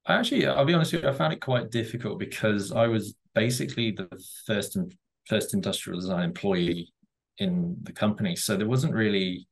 [0.06, 3.14] I actually, I'll be honest with you, I found it quite difficult because I was
[3.34, 4.08] basically the
[4.46, 4.92] first and
[5.26, 6.92] first industrial design employee
[7.38, 8.34] in the company.
[8.36, 9.46] So there wasn't really,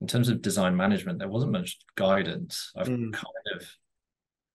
[0.00, 2.72] in terms of design management, there wasn't much guidance.
[2.74, 3.12] I've mm.
[3.12, 3.70] kind of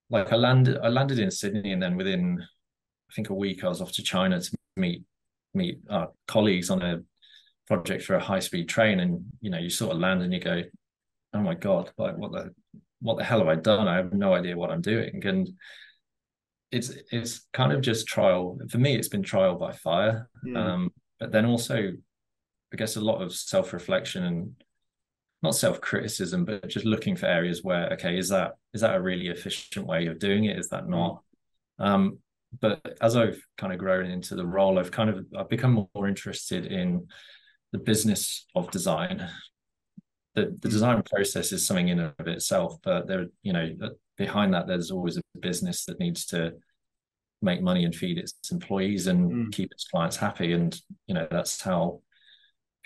[0.09, 3.69] like I landed, I landed in Sydney, and then within, I think a week, I
[3.69, 5.03] was off to China to meet
[5.53, 7.01] meet our colleagues on a
[7.67, 10.39] project for a high speed train, and you know, you sort of land and you
[10.39, 10.63] go,
[11.33, 12.53] oh my god, like what the
[12.99, 13.87] what the hell have I done?
[13.87, 15.21] I have no idea what I'm doing.
[15.25, 15.49] And
[16.71, 18.57] it's it's kind of just trial.
[18.69, 20.29] For me, it's been trial by fire.
[20.45, 20.57] Mm.
[20.57, 20.89] Um,
[21.19, 21.91] but then also,
[22.73, 24.51] I guess a lot of self-reflection and
[25.43, 29.27] not self-criticism, but just looking for areas where, okay, is that is that a really
[29.27, 30.57] efficient way of doing it?
[30.57, 31.21] Is that not?
[31.79, 32.19] Um,
[32.59, 36.07] but as I've kind of grown into the role, I've kind of I've become more
[36.07, 37.07] interested in
[37.71, 39.29] the business of design
[40.37, 43.71] the, the design process is something in and of itself, but there, you know,
[44.17, 46.53] behind that, there's always a business that needs to
[47.41, 49.51] make money and feed its employees and mm.
[49.51, 50.53] keep its clients happy.
[50.53, 52.01] And, you know, that's how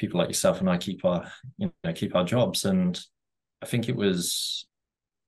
[0.02, 2.66] people like yourself and I keep our, you know, keep our jobs.
[2.66, 3.00] And
[3.62, 4.68] I think it was,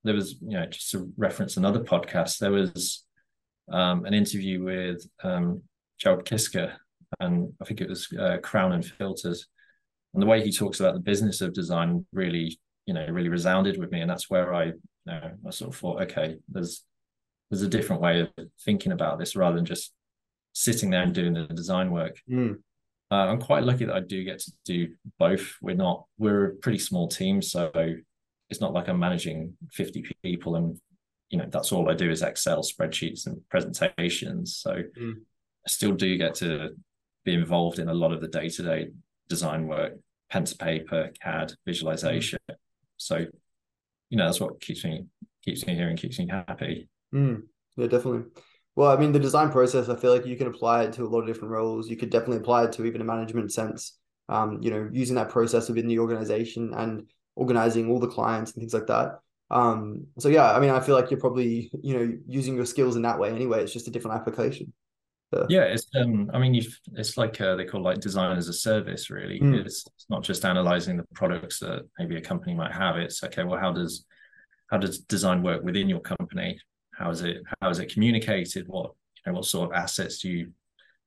[0.04, 3.06] there was, you know, just to reference another podcast, there was
[3.72, 5.62] um, an interview with um,
[5.98, 6.78] Gerald Kiska,
[7.22, 9.48] and I think it was uh, Crown and Filters
[10.14, 13.78] and the way he talks about the business of design really you know really resounded
[13.78, 14.74] with me and that's where i you
[15.06, 16.84] know i sort of thought okay there's
[17.50, 18.30] there's a different way of
[18.64, 19.94] thinking about this rather than just
[20.54, 22.56] sitting there and doing the design work mm.
[23.14, 24.88] Uh, i'm quite lucky that i do get to do
[25.20, 27.72] both we're not we're a pretty small team so
[28.50, 30.80] it's not like i'm managing 50 people and
[31.30, 35.14] you know that's all i do is excel spreadsheets and presentations so mm.
[35.16, 36.70] i still do get to
[37.26, 38.90] be involved in a lot of the day-to-day
[39.30, 39.94] design work,
[40.30, 42.40] pen to paper, CAD, visualization.
[42.50, 42.56] Mm.
[42.98, 43.26] So,
[44.10, 45.06] you know, that's what keeps me
[45.44, 46.88] keeps me here and keeps me happy.
[47.14, 47.44] Mm,
[47.76, 48.30] yeah, definitely.
[48.76, 51.08] Well, I mean, the design process, I feel like you can apply it to a
[51.08, 51.90] lot of different roles.
[51.90, 53.98] You could definitely apply it to even a management sense.
[54.30, 58.62] Um, you know, using that process within the organization and organizing all the clients and
[58.62, 59.20] things like that.
[59.52, 62.96] Um, so yeah, I mean, I feel like you're probably, you know, using your skills
[62.96, 63.62] in that way anyway.
[63.62, 64.74] It's just a different application.
[65.50, 68.54] Yeah, it's um, I mean, you've it's like uh, they call like design as a
[68.54, 69.10] service.
[69.10, 69.66] Really, mm.
[69.66, 72.98] it's, it's not just analyzing the products that maybe a company might have.
[72.98, 73.44] It's okay.
[73.44, 74.06] Well, how does
[74.70, 76.60] how does design work within your company?
[76.98, 78.68] How is it how is it communicated?
[78.68, 78.92] What
[79.26, 80.52] you know, what sort of assets do you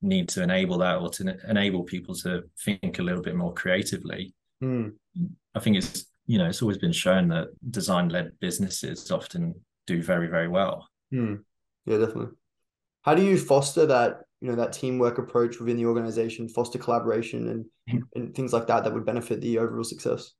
[0.02, 4.34] need to enable that, or to enable people to think a little bit more creatively?
[4.62, 4.94] Mm.
[5.54, 9.54] I think it's you know it's always been shown that design led businesses often
[9.86, 10.88] do very very well.
[11.12, 11.42] Mm.
[11.84, 12.34] Yeah, definitely
[13.06, 17.48] how do you foster that you know that teamwork approach within the organization foster collaboration
[17.48, 18.20] and mm-hmm.
[18.20, 20.32] and things like that that would benefit the overall success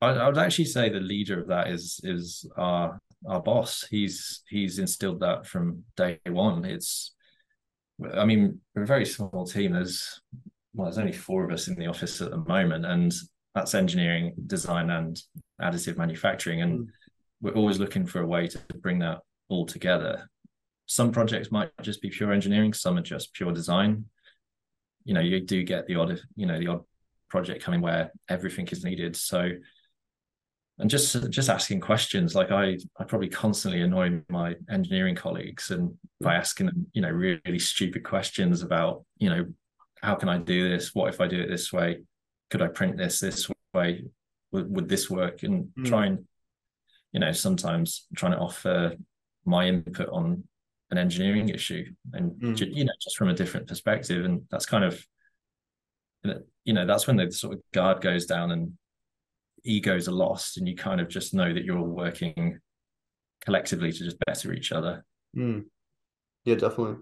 [0.00, 3.86] I, I would actually say the leader of that is is our our boss.
[3.88, 6.64] He's he's instilled that from day one.
[6.64, 7.14] It's
[8.14, 9.72] i mean we're a very small team.
[9.72, 10.20] There's
[10.74, 13.12] well there's only four of us in the office at the moment and
[13.54, 15.20] that's engineering design and
[15.60, 16.62] additive manufacturing.
[16.62, 16.86] And mm.
[17.40, 20.28] we're always looking for a way to bring that all together.
[20.86, 24.04] Some projects might just be pure engineering some are just pure design.
[25.04, 26.84] You know you do get the odd you know the odd
[27.28, 29.16] project coming where everything is needed.
[29.16, 29.50] So
[30.80, 35.92] and just just asking questions like i i probably constantly annoy my engineering colleagues and
[36.20, 39.44] by asking them you know really stupid questions about you know
[40.02, 40.94] how can i do this?
[40.94, 41.98] What if i do it this way?
[42.50, 44.04] Could i print this this way?
[44.52, 45.42] Would, would this work?
[45.42, 45.86] And mm.
[45.86, 46.26] try and
[47.12, 48.94] you know sometimes trying to offer
[49.44, 50.44] my input on
[50.90, 52.74] an engineering issue and mm.
[52.74, 54.24] you know just from a different perspective.
[54.24, 55.04] And that's kind of
[56.64, 58.72] you know that's when the sort of guard goes down and
[59.64, 62.58] egos are lost and you kind of just know that you're all working
[63.44, 65.04] collectively to just better each other
[65.36, 65.64] Mm.
[66.44, 66.96] Yeah, definitely.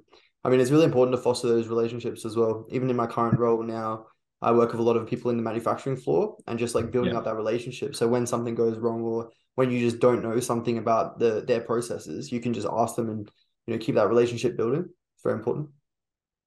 [0.45, 2.67] I mean, it's really important to foster those relationships as well.
[2.71, 4.07] Even in my current role now,
[4.41, 7.13] I work with a lot of people in the manufacturing floor and just like building
[7.13, 7.19] yeah.
[7.19, 7.97] up that relationship.
[7.97, 11.61] So when something goes wrong or when you just don't know something about the their
[11.61, 13.31] processes, you can just ask them and
[13.67, 14.85] you know keep that relationship building.
[15.15, 15.71] It's very important.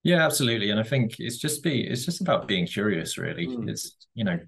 [0.04, 0.70] Yeah, absolutely.
[0.72, 3.48] And I think it's just be it's just about being curious, really.
[3.48, 3.70] Mm.
[3.70, 4.40] It's you know,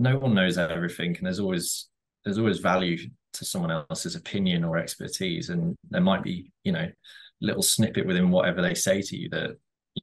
[0.00, 1.88] no one knows everything, and there's always
[2.24, 2.98] there's always value
[3.34, 6.88] to someone else's opinion or expertise, and there might be you know
[7.40, 9.56] little snippet within whatever they say to you that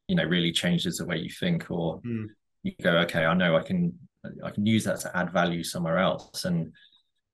[0.08, 2.28] you know really changes the way you think or mm.
[2.64, 3.94] you go okay i know i can
[4.44, 6.72] i can use that to add value somewhere else and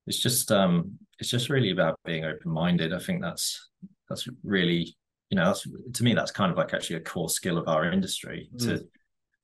[0.06, 3.70] it's just um it's just really about being open-minded i think that's
[4.10, 4.96] that's really
[5.30, 7.92] you know that's to me that's kind of like actually a core skill of our
[7.92, 8.60] industry mm.
[8.60, 8.86] to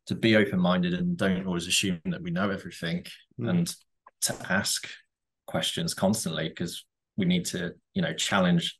[0.09, 3.03] to be open-minded and don't always assume that we know everything
[3.39, 3.49] mm.
[3.49, 3.75] and
[4.21, 4.87] to ask
[5.47, 6.85] questions constantly because
[7.17, 8.79] we need to you know challenge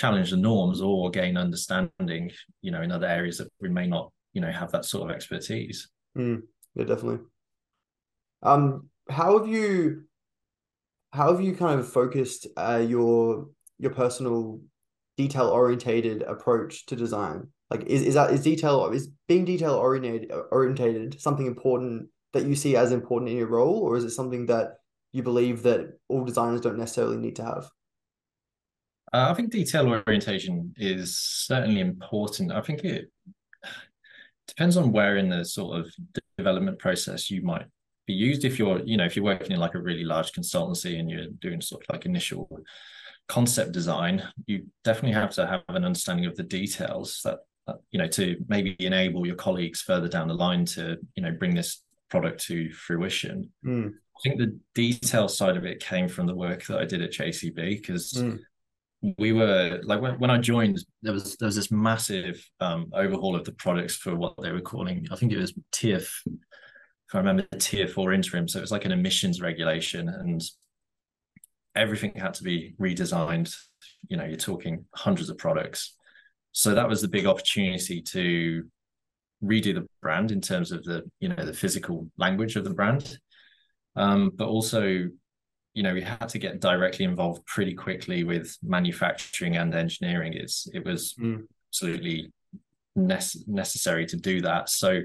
[0.00, 2.30] challenge the norms or gain understanding,
[2.62, 5.14] you know, in other areas that we may not, you know, have that sort of
[5.14, 5.90] expertise.
[6.16, 6.42] Mm,
[6.74, 7.18] yeah, definitely.
[8.42, 10.04] Um, how have you,
[11.12, 14.60] how have you kind of focused uh, your your personal
[15.16, 17.48] detail orientated approach to design?
[17.70, 22.54] Like, is is that is detail is being detail oriented orientated something important that you
[22.54, 24.78] see as important in your role, or is it something that
[25.12, 27.68] you believe that all designers don't necessarily need to have?
[29.12, 32.52] Uh, I think detail orientation is certainly important.
[32.52, 33.10] I think it
[34.46, 35.92] depends on where in the sort of
[36.38, 37.66] development process you might
[38.06, 38.44] be used.
[38.44, 41.26] If you're, you know, if you're working in like a really large consultancy and you're
[41.40, 42.48] doing sort of like initial
[43.28, 47.38] concept design, you definitely have to have an understanding of the details that,
[47.90, 51.54] you know, to maybe enable your colleagues further down the line to, you know, bring
[51.54, 53.50] this product to fruition.
[53.64, 53.88] Mm.
[53.92, 57.12] I think the detail side of it came from the work that I did at
[57.12, 58.38] JCB because mm
[59.18, 63.34] we were like when, when I joined, there was there was this massive um, overhaul
[63.34, 65.06] of the products for what they were calling.
[65.10, 66.22] I think it was tier, if
[67.14, 68.46] I remember, tier four interim.
[68.46, 70.42] So it was like an emissions regulation, and
[71.74, 73.54] everything had to be redesigned.
[74.08, 75.96] You know, you're talking hundreds of products.
[76.52, 78.64] So that was the big opportunity to
[79.42, 83.18] redo the brand in terms of the you know the physical language of the brand,
[83.96, 85.08] um, but also
[85.74, 90.32] you know we had to get directly involved pretty quickly with manufacturing and engineering.
[90.34, 91.42] It's it was mm.
[91.70, 92.32] absolutely
[92.98, 94.68] nece- necessary to do that.
[94.68, 95.00] So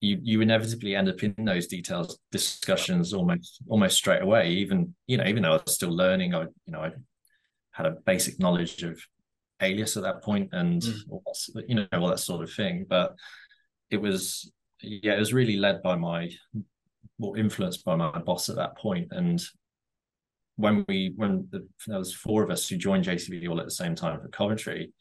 [0.00, 4.50] you you inevitably end up in those details discussions almost almost straight away.
[4.50, 6.90] Even you know even though i was still learning i you know i
[7.72, 9.00] had a basic knowledge of
[9.64, 11.62] alias at that point and mm.
[11.66, 13.14] you know all that sort of thing but
[13.90, 14.50] it was
[14.80, 16.30] yeah it was really led by my
[17.18, 19.08] more influenced by my boss at that point.
[19.10, 19.42] And
[20.56, 23.70] when we when the, there was four of us who joined JCB all at the
[23.70, 24.92] same time for Coventry,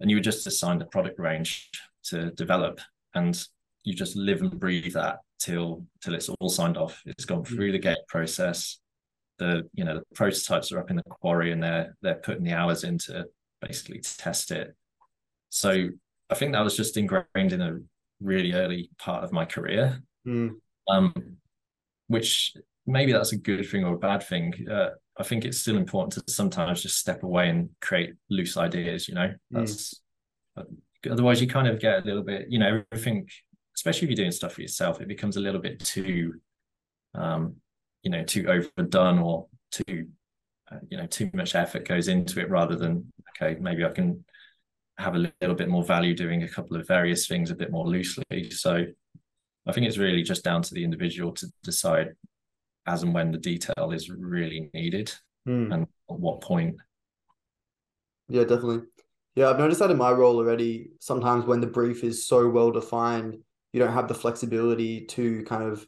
[0.00, 1.70] and you were just assigned a product range
[2.04, 2.80] to develop,
[3.14, 3.40] and
[3.84, 7.00] you just live and breathe that till till it's all signed off.
[7.06, 8.78] It's gone through the gate process.
[9.38, 12.52] The you know the prototypes are up in the quarry, and they're they're putting the
[12.52, 13.24] hours into
[13.66, 14.74] basically test it.
[15.50, 15.88] So
[16.30, 17.78] I think that was just ingrained in a
[18.20, 20.02] really early part of my career.
[20.26, 20.56] Mm
[20.88, 21.12] um,
[22.08, 22.54] which
[22.86, 24.52] maybe that's a good thing or a bad thing.
[24.70, 29.08] Uh, I think it's still important to sometimes just step away and create loose ideas.
[29.08, 29.36] You know, mm.
[29.52, 30.00] that's
[30.58, 30.66] mm.
[31.10, 32.46] otherwise you kind of get a little bit.
[32.48, 33.28] You know, everything,
[33.76, 36.34] especially if you're doing stuff for yourself, it becomes a little bit too,
[37.14, 37.56] um,
[38.02, 40.08] you know, too overdone or too,
[40.70, 44.24] uh, you know, too much effort goes into it rather than okay, maybe I can
[44.98, 47.86] have a little bit more value doing a couple of various things a bit more
[47.86, 48.50] loosely.
[48.50, 48.84] So
[49.66, 52.14] I think it's really just down to the individual to decide
[52.86, 55.12] as and when the detail is really needed
[55.48, 55.72] mm.
[55.72, 56.76] and at what point.
[58.28, 58.82] Yeah, definitely.
[59.34, 60.90] Yeah, I've noticed that in my role already.
[61.00, 63.38] Sometimes when the brief is so well defined,
[63.72, 65.84] you don't have the flexibility to kind of,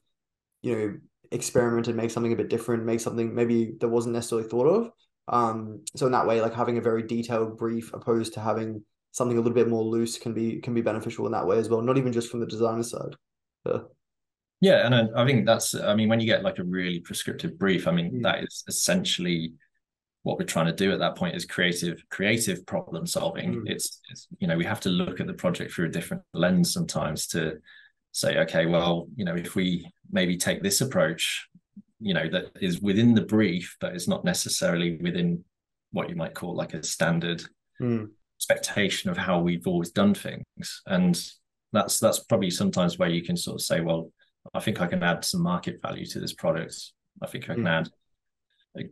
[0.63, 0.97] you know,
[1.31, 4.91] experiment and make something a bit different, make something maybe that wasn't necessarily thought of.
[5.29, 9.37] Um, so in that way, like having a very detailed brief opposed to having something
[9.37, 11.83] a little bit more loose can be can be beneficial in that way as well.
[11.83, 13.16] Not even just from the designer side.
[13.64, 13.79] Yeah.
[14.62, 15.74] Yeah, and I, I think that's.
[15.74, 18.22] I mean, when you get like a really prescriptive brief, I mean, mm.
[18.22, 19.53] that is essentially
[20.27, 23.70] what we're trying to do at that point is creative creative problem solving mm.
[23.70, 26.72] it's, it's, you know we have to look at the project through a different lens
[26.72, 27.55] sometimes to
[28.11, 31.47] say okay well you know if we maybe take this approach
[32.01, 35.42] you know that is within the brief but is not necessarily within
[35.92, 37.42] what you might call like a standard
[37.80, 38.09] mm.
[38.38, 41.30] expectation of how we've always done things and
[41.76, 44.12] that's that's probably sometimes where you can sort of say, well,
[44.55, 46.74] I think I can add some market value to this product.
[47.22, 47.70] I think I can mm.
[47.70, 47.90] add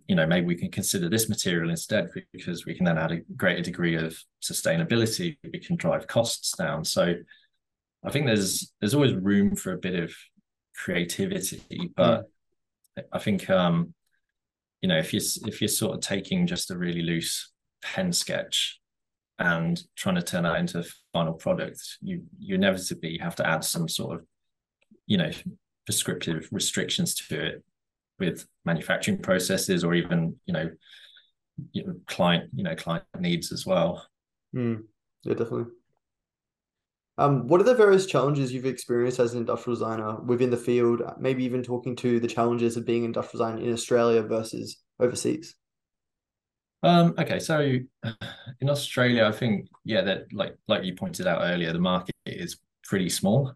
[0.07, 3.21] you know maybe we can consider this material instead because we can then add a
[3.37, 7.13] greater degree of sustainability we can drive costs down so
[8.03, 10.11] i think there's there's always room for a bit of
[10.75, 11.61] creativity
[11.95, 12.25] but mm.
[13.13, 13.95] I think um
[14.81, 18.81] you know if you if you're sort of taking just a really loose pen sketch
[19.39, 23.65] and trying to turn that into a final product you you inevitably have to add
[23.65, 24.27] some sort of
[25.07, 25.31] you know
[25.85, 27.65] prescriptive restrictions to it
[28.19, 30.71] with manufacturing processes or even you know,
[32.07, 34.07] client you know client needs as well.
[34.55, 34.85] Mm,
[35.25, 35.73] yeah definitely
[37.17, 41.03] um, what are the various challenges you've experienced as an industrial designer within the field
[41.19, 45.55] maybe even talking to the challenges of being industrial design in australia versus overseas
[46.83, 47.61] um, okay so
[48.61, 52.59] in australia i think yeah that like like you pointed out earlier the market is
[52.83, 53.55] pretty small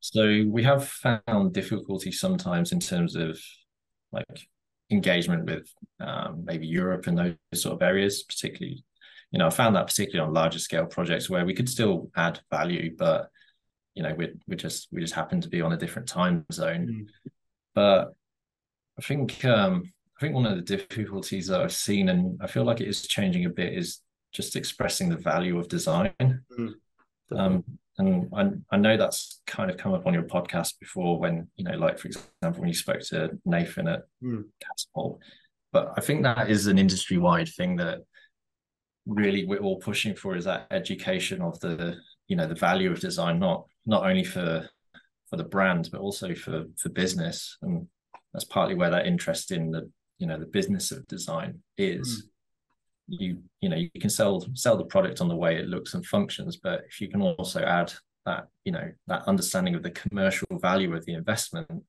[0.00, 3.38] so we have found difficulty sometimes in terms of
[4.12, 4.48] like
[4.90, 8.84] engagement with um, maybe Europe and those sort of areas, particularly.
[9.30, 12.40] You know, I found that particularly on larger scale projects where we could still add
[12.50, 13.28] value, but
[13.94, 16.86] you know, we we just we just happen to be on a different time zone.
[16.88, 17.32] Mm.
[17.74, 18.14] But
[18.98, 19.84] I think um,
[20.16, 23.06] I think one of the difficulties that I've seen, and I feel like it is
[23.06, 24.00] changing a bit, is
[24.32, 26.14] just expressing the value of design.
[26.18, 26.74] Mm.
[27.32, 27.64] Um,
[28.00, 31.64] and I, I know that's kind of come up on your podcast before when you
[31.64, 34.44] know like for example when you spoke to nathan at mm.
[34.60, 35.20] catapult
[35.72, 38.00] but i think that is an industry wide thing that
[39.06, 41.96] really we're all pushing for is that education of the
[42.28, 44.68] you know the value of design not not only for
[45.28, 47.56] for the brand but also for for business.
[47.62, 47.86] And
[48.32, 52.22] that's partly where that interest in the you know the business of design is.
[52.22, 52.26] Mm
[53.12, 56.06] you you know you can sell sell the product on the way it looks and
[56.06, 57.92] functions but if you can also add
[58.24, 61.82] that you know that understanding of the commercial value of the investment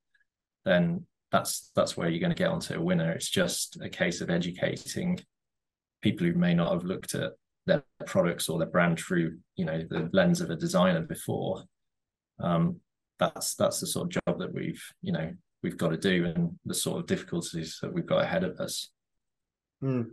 [0.66, 3.12] then that's that's where you're going to get onto a winner.
[3.12, 5.20] It's just a case of educating
[6.02, 7.34] people who may not have looked at
[7.66, 11.64] their products or their brand through you know the lens of a designer before
[12.40, 12.78] um
[13.20, 15.32] that's that's the sort of job that we've you know
[15.62, 18.90] we've got to do and the sort of difficulties that we've got ahead of us
[19.84, 20.08] mm.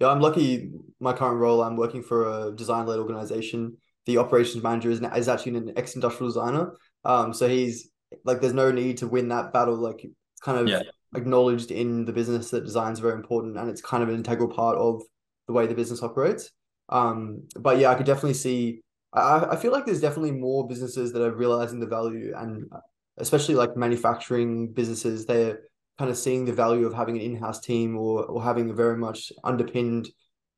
[0.00, 0.70] Yeah, I'm lucky.
[0.98, 3.76] My current role, I'm working for a design-led organization.
[4.06, 6.72] The operations manager is, is actually an ex-industrial designer.
[7.04, 7.90] Um, so he's
[8.24, 9.76] like, there's no need to win that battle.
[9.76, 10.82] Like, it's kind of yeah.
[11.14, 14.48] acknowledged in the business that design is very important, and it's kind of an integral
[14.48, 15.02] part of
[15.50, 16.50] the way the business operates.
[16.88, 18.82] Um, but yeah, I could definitely see.
[19.12, 22.70] I, I feel like there's definitely more businesses that are realizing the value, and
[23.18, 25.60] especially like manufacturing businesses, they're
[25.98, 28.96] kind of seeing the value of having an in-house team or or having a very
[28.96, 30.08] much underpinned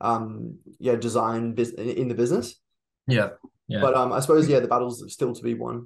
[0.01, 2.61] um yeah design bus- in the business
[3.09, 3.31] yeah
[3.67, 5.85] yeah but um i suppose yeah the battle's still to be won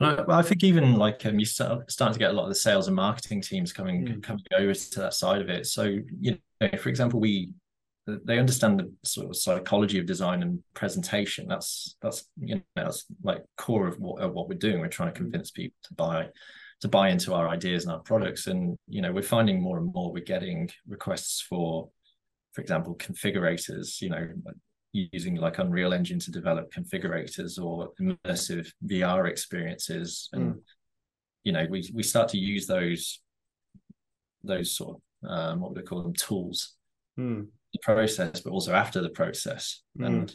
[0.00, 2.54] well, I think even like um, you start starting to get a lot of the
[2.54, 4.22] sales and marketing teams coming mm.
[4.22, 5.66] coming over to that side of it.
[5.66, 5.82] So
[6.20, 7.50] you know, for example, we
[8.24, 11.46] they understand the sort of psychology of design and presentation.
[11.48, 14.80] That's that's you know that's like core of what of what we're doing.
[14.80, 16.28] We're trying to convince people to buy
[16.80, 18.46] to buy into our ideas and our products.
[18.46, 21.90] And you know, we're finding more and more we're getting requests for,
[22.52, 24.00] for example, configurators.
[24.00, 24.28] You know,
[24.92, 30.60] using like Unreal Engine to develop configurators or immersive VR experiences, and mm.
[31.44, 33.20] you know, we we start to use those
[34.44, 36.74] those sort of um, what would I call them tools.
[37.18, 37.48] Mm.
[37.72, 40.06] The process, but also after the process, mm.
[40.06, 40.34] and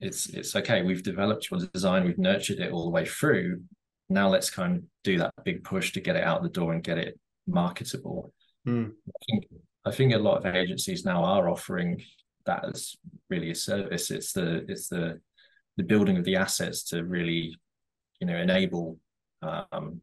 [0.00, 0.82] it's it's okay.
[0.82, 3.62] We've developed your design, we've nurtured it all the way through,
[4.08, 6.82] now let's kind of do that big push to get it out the door and
[6.82, 8.32] get it marketable.
[8.66, 8.92] Mm.
[9.08, 9.44] I think
[9.84, 12.02] I think a lot of agencies now are offering
[12.44, 12.96] that as
[13.30, 14.10] really a service.
[14.10, 15.20] It's the it's the
[15.76, 17.54] the building of the assets to really,
[18.20, 18.98] you know, enable
[19.42, 20.00] um,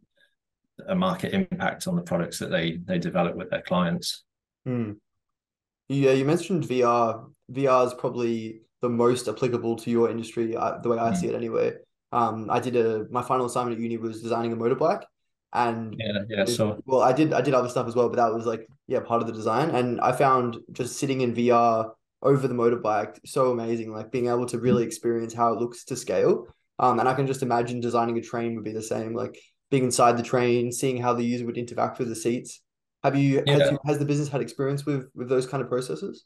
[0.88, 4.24] a market impact on the products that they they develop with their clients.
[4.68, 4.98] Mm.
[5.94, 7.26] Yeah, you mentioned VR.
[7.52, 11.18] VR is probably the most applicable to your industry, uh, the way I mm.
[11.18, 11.74] see it anyway
[12.14, 15.04] um, I did a my final assignment at uni was designing a motorbike,
[15.52, 16.46] and yeah, yeah.
[16.46, 19.00] So well, I did I did other stuff as well, but that was like yeah
[19.00, 19.72] part of the design.
[19.72, 21.92] And I found just sitting in VR
[22.22, 25.96] over the motorbike so amazing, like being able to really experience how it looks to
[25.96, 26.48] scale.
[26.78, 29.38] Um, and I can just imagine designing a train would be the same, like
[29.72, 32.62] being inside the train, seeing how the user would interact with the seats.
[33.04, 33.58] Have you, yeah.
[33.58, 36.26] has, you, has the business had experience with with those kind of processes?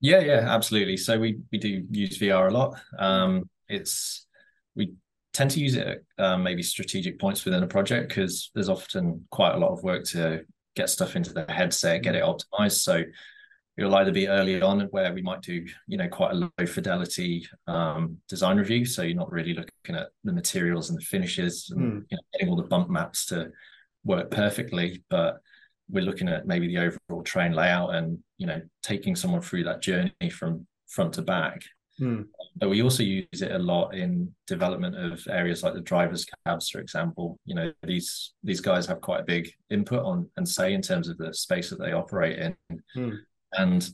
[0.00, 0.96] Yeah, yeah, absolutely.
[0.96, 2.78] So we we do use VR a lot.
[2.98, 4.26] Um, it's
[4.74, 4.92] we
[5.32, 5.86] tend to use it
[6.18, 9.82] at um, maybe strategic points within a project because there's often quite a lot of
[9.82, 10.42] work to
[10.76, 12.82] get stuff into the headset, get it optimized.
[12.82, 13.02] So
[13.76, 17.46] it'll either be early on where we might do, you know, quite a low fidelity
[17.66, 18.84] um, design review.
[18.84, 22.04] So you're not really looking at the materials and the finishes and mm.
[22.10, 23.50] you know, getting all the bump maps to
[24.04, 25.02] work perfectly.
[25.08, 25.38] But
[25.92, 29.82] we're looking at maybe the overall train layout and you know taking someone through that
[29.82, 31.62] journey from front to back.
[31.98, 32.22] Hmm.
[32.56, 36.70] But we also use it a lot in development of areas like the drivers cabs,
[36.70, 37.38] for example.
[37.44, 41.08] You know, these these guys have quite a big input on and say in terms
[41.08, 42.56] of the space that they operate in.
[42.94, 43.10] Hmm.
[43.52, 43.88] And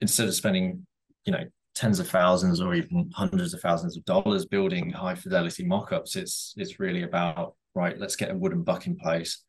[0.00, 0.86] instead of spending,
[1.24, 5.64] you know, tens of thousands or even hundreds of thousands of dollars building high fidelity
[5.64, 9.42] mock-ups, it's it's really about right, let's get a wooden buck in place.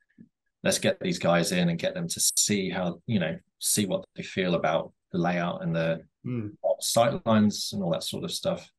[0.68, 4.04] Let's get these guys in and get them to see how, you know, see what
[4.18, 6.50] they feel about the layout and the Hmm.
[6.82, 8.70] sight lines and all that sort of stuff.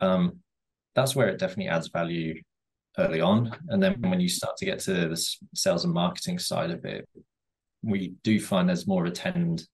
[0.00, 0.38] Um,
[0.94, 2.40] that's where it definitely adds value
[2.96, 3.54] early on.
[3.68, 7.06] And then when you start to get to the sales and marketing side of it,
[7.82, 9.68] we do find there's more of a tend,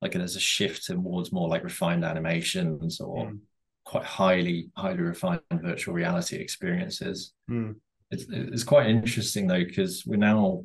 [0.00, 3.36] like there's a shift towards more like refined animations or Hmm.
[3.84, 7.32] quite highly, highly refined virtual reality experiences.
[7.48, 7.72] Hmm.
[8.12, 10.62] It's, it's quite interesting though, because we're now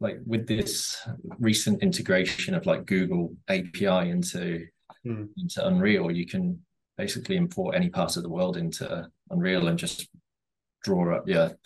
[0.00, 0.96] like with this
[1.38, 4.66] recent integration of like Google API into
[5.04, 5.26] Hmm.
[5.36, 6.60] into Unreal, you can
[6.96, 10.08] basically import any part of the world into Unreal and just
[10.82, 11.56] draw up your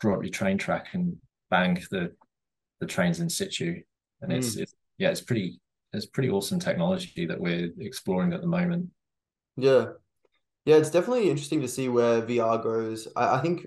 [0.00, 1.16] draw up your train track and
[1.50, 2.12] bang the
[2.80, 3.82] the trains in situ.
[4.22, 5.60] And it's, it's yeah, it's pretty
[5.92, 8.88] it's pretty awesome technology that we're exploring at the moment.
[9.56, 9.92] Yeah.
[10.64, 13.08] Yeah, it's definitely interesting to see where VR goes.
[13.14, 13.66] I, I think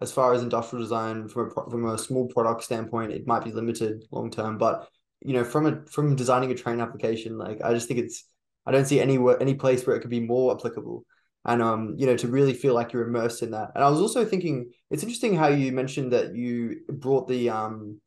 [0.00, 3.52] as far as industrial design from a, from a small product standpoint, it might be
[3.52, 4.88] limited long term, but
[5.20, 8.24] you know, from a from designing a train application, like I just think it's
[8.66, 11.04] I don't see any any place where it could be more applicable.
[11.44, 13.70] And um, you know, to really feel like you're immersed in that.
[13.74, 18.00] And I was also thinking it's interesting how you mentioned that you brought the um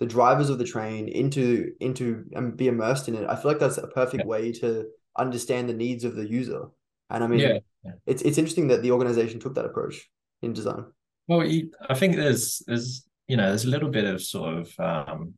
[0.00, 3.28] the drivers of the train into into and be immersed in it.
[3.28, 4.26] I feel like that's a perfect Yeah.
[4.26, 4.86] way to
[5.18, 6.66] understand the needs of the user.
[7.10, 7.58] And I mean, Yeah.
[7.84, 7.92] Yeah.
[8.06, 10.08] it's it's interesting that the organization took that approach
[10.42, 10.84] in design.
[11.30, 14.80] Well, you- I think there's there's you know there's a little bit of sort of
[14.80, 15.34] um,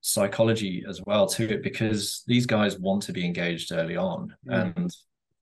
[0.00, 4.76] psychology as well to it because these guys want to be engaged early on, Mm.
[4.76, 4.96] and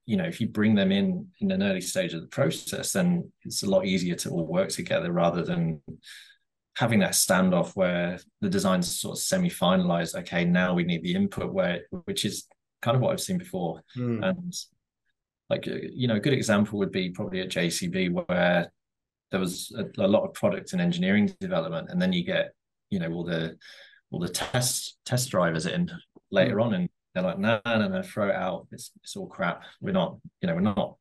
[0.04, 3.30] you know if you bring them in in an early stage of the process, then
[3.44, 5.80] it's a lot easier to all work together rather than
[6.76, 10.16] having that standoff where the design's sort of semi-finalized.
[10.22, 12.48] Okay, now we need the input where which is
[12.80, 14.28] kind of what I've seen before Mm.
[14.28, 14.52] and
[15.48, 18.72] like uh, you know a good example would be probably at JCB where
[19.32, 22.52] there was a, a lot of product and engineering development and then you get
[22.90, 23.56] you know all the
[24.12, 25.90] all the test test drivers in
[26.30, 26.64] later mm.
[26.64, 28.66] on and they're like no no no throw it out.
[28.72, 29.64] It's it's all crap.
[29.80, 30.96] We're not you know we're not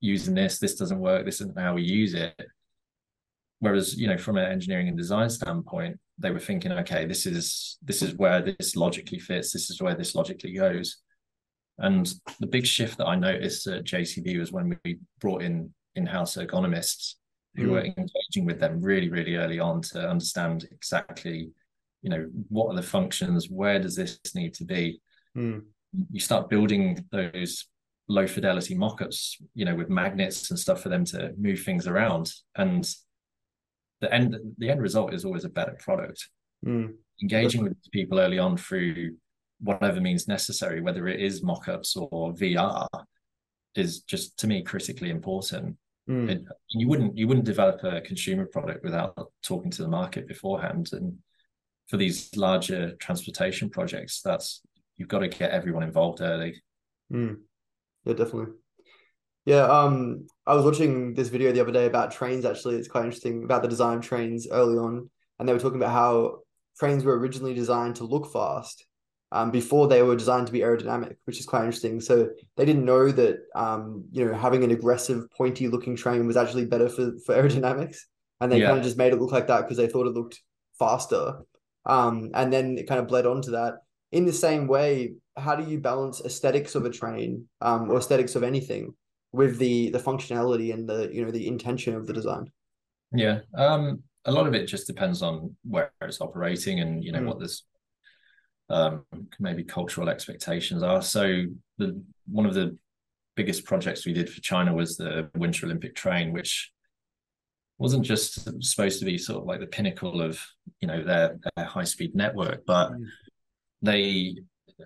[0.00, 0.58] using this.
[0.58, 1.24] This doesn't work.
[1.24, 2.34] This isn't how we use it.
[3.58, 7.78] Whereas you know from an engineering and design standpoint they were thinking okay this is
[7.82, 9.52] this is where this logically fits.
[9.52, 10.98] This is where this logically goes.
[11.78, 16.36] And the big shift that I noticed at JCB was when we brought in in-house
[16.36, 17.14] ergonomists
[17.56, 17.70] who Mm.
[17.70, 21.50] were engaging with them really, really early on to understand exactly,
[22.02, 25.00] you know, what are the functions, where does this need to be.
[25.36, 25.64] Mm.
[26.10, 27.66] You start building those
[28.08, 32.32] low fidelity mock-ups, you know, with magnets and stuff for them to move things around.
[32.56, 32.88] And
[34.00, 36.28] the end the end result is always a better product.
[36.64, 36.94] Mm.
[37.22, 39.16] Engaging with people early on through
[39.60, 42.88] whatever means necessary, whether it is mock-ups or VR,
[43.74, 45.76] is just to me critically important.
[46.10, 46.28] Mm.
[46.28, 50.90] It, you wouldn't you wouldn't develop a consumer product without talking to the market beforehand.
[50.92, 51.18] And
[51.88, 54.62] for these larger transportation projects, that's
[54.96, 56.60] you've got to get everyone involved early.
[57.12, 57.36] Mm.
[58.04, 58.54] Yeah, definitely.
[59.44, 62.44] Yeah, um, I was watching this video the other day about trains.
[62.44, 65.08] Actually, it's quite interesting about the design of trains early on,
[65.38, 66.40] and they were talking about how
[66.78, 68.84] trains were originally designed to look fast,
[69.32, 72.00] um, before they were designed to be aerodynamic, which is quite interesting.
[72.00, 76.66] So they didn't know that, um, you know, having an aggressive, pointy-looking train was actually
[76.66, 77.98] better for for aerodynamics,
[78.40, 78.66] and they Yeah.
[78.66, 80.40] kind of just made it look like that because they thought it looked
[80.78, 81.40] faster.
[81.86, 83.74] Um, and then it kind of bled onto that.
[84.12, 88.34] In the same way, how do you balance aesthetics of a train, um, or aesthetics
[88.34, 88.94] of anything
[89.32, 92.50] with the the functionality and the you know the intention of the design?
[93.12, 93.40] Yeah.
[93.54, 97.26] Um, a lot of it just depends on where it's operating and you know Mm.
[97.26, 97.62] what this
[98.70, 99.04] um
[99.38, 101.02] maybe cultural expectations are.
[101.02, 101.44] So
[101.78, 102.76] the one of the
[103.36, 106.70] biggest projects we did for China was the Winter Olympic train, which
[107.78, 110.40] wasn't just supposed to be sort of like the pinnacle of
[110.80, 113.04] you know their, their high speed network, but Mm.
[113.82, 114.36] they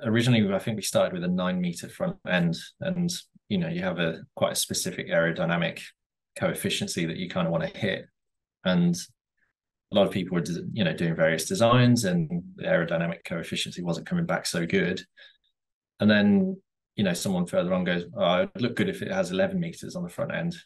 [0.03, 3.13] originally I think we started with a nine meter front end, and
[3.49, 5.81] you know you have a quite a specific aerodynamic
[6.39, 8.07] coefficiency that you kind of want to hit,
[8.65, 8.97] and
[9.93, 14.07] a lot of people were you know doing various designs, and the aerodynamic coefficiency wasn't
[14.07, 15.01] coming back so good,
[16.01, 16.57] and then
[16.97, 19.97] you know someone further on goes, oh, it'd look good if it has 11 meters
[19.97, 20.57] on the front end,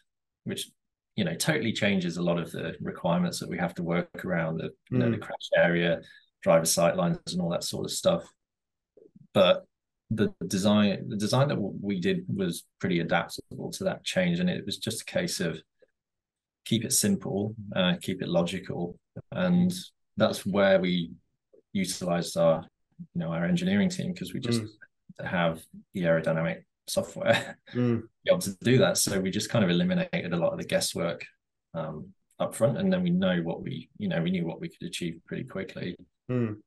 [0.43, 0.69] which
[1.15, 4.57] you know totally changes a lot of the requirements that we have to work around
[4.57, 5.21] the you know the Mm.
[5.21, 6.01] crash area
[6.41, 8.23] driver sightlines and all that sort of stuff.
[9.33, 9.65] But
[10.11, 14.65] the design the design that we did was pretty adaptable to that change, and it
[14.65, 15.61] was just a case of
[16.65, 18.97] keep it simple, uh, keep it logical,
[19.31, 19.73] and
[20.17, 21.11] that's where we
[21.73, 22.65] utilized our
[23.13, 25.25] you know our engineering team because we just mm.
[25.25, 25.61] have
[25.93, 28.01] the aerodynamic software mm.
[28.01, 28.97] be able to do that.
[28.97, 31.25] So we just kind of eliminated a lot of the guesswork
[31.73, 32.09] um,
[32.39, 34.87] up front, and then we know what we you know we knew what we could
[34.87, 35.95] achieve pretty quickly.
[36.29, 36.57] Mm.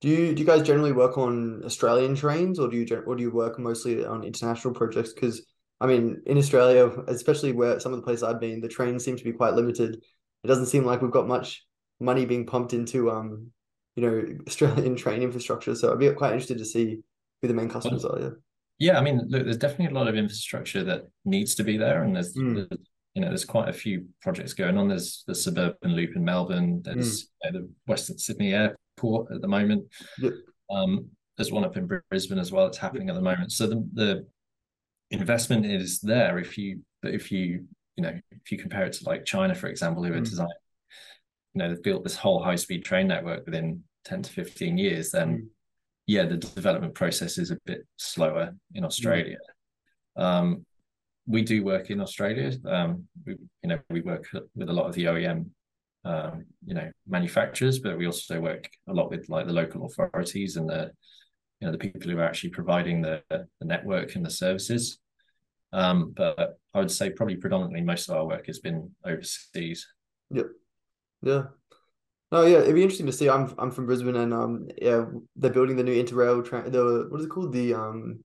[0.00, 3.22] Do you do you guys generally work on Australian trains, or do you or do
[3.22, 5.12] you work mostly on international projects?
[5.12, 5.46] Because
[5.80, 9.16] I mean, in Australia, especially where some of the places I've been, the trains seem
[9.16, 10.02] to be quite limited.
[10.44, 11.64] It doesn't seem like we've got much
[12.00, 13.50] money being pumped into um,
[13.96, 15.74] you know, Australian train infrastructure.
[15.74, 17.00] So I'd be quite interested to see
[17.42, 18.18] who the main customers are.
[18.20, 18.30] Yeah.
[18.78, 22.02] Yeah, I mean, look, there's definitely a lot of infrastructure that needs to be there,
[22.02, 22.54] and there's, mm.
[22.54, 22.80] there's
[23.14, 24.88] you know, there's quite a few projects going on.
[24.88, 26.80] There's the suburban loop in Melbourne.
[26.82, 27.26] There's mm.
[27.44, 29.84] you know, the Western Sydney Airport at the moment.
[30.18, 30.32] Yep.
[30.70, 32.66] Um, there's one up in Brisbane as well.
[32.66, 33.16] It's happening yep.
[33.16, 33.52] at the moment.
[33.52, 34.26] So the, the
[35.10, 37.66] investment is there if you if you
[38.00, 40.24] you know if you compare it to like China, for example, who are mm.
[40.24, 40.50] designing,
[41.52, 45.10] you know, they've built this whole high speed train network within 10 to 15 years,
[45.10, 45.46] then mm.
[46.06, 49.36] yeah, the development process is a bit slower in Australia.
[50.18, 50.22] Mm.
[50.22, 50.66] Um,
[51.26, 52.52] we do work in Australia.
[52.66, 54.26] Um, we, you know, we work
[54.56, 55.50] with a lot of the OEM,
[56.06, 60.56] um, you know, manufacturers, but we also work a lot with like the local authorities
[60.56, 60.90] and the,
[61.60, 64.98] you know, the people who are actually providing the, the network and the services.
[65.72, 69.86] Um, but I would say probably predominantly most of our work has been overseas.
[70.30, 70.46] Yep.
[71.22, 71.42] Yeah.
[72.32, 73.28] Oh yeah, it'd be interesting to see.
[73.28, 75.04] I'm I'm from Brisbane, and um, yeah,
[75.36, 76.70] they're building the new interrail train.
[76.70, 77.52] The what is it called?
[77.52, 78.24] The um,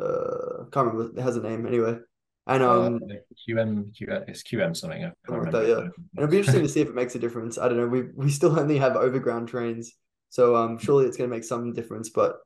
[0.00, 1.18] uh, can't remember.
[1.18, 1.98] It has a name anyway.
[2.46, 3.14] And uh, um, uh,
[3.46, 5.04] QM, QM, it's QM something.
[5.04, 7.58] I can't That, yeah, and it'd be interesting to see if it makes a difference.
[7.58, 7.88] I don't know.
[7.88, 9.94] We we still only have overground trains,
[10.28, 12.10] so um, surely it's going to make some difference.
[12.10, 12.36] But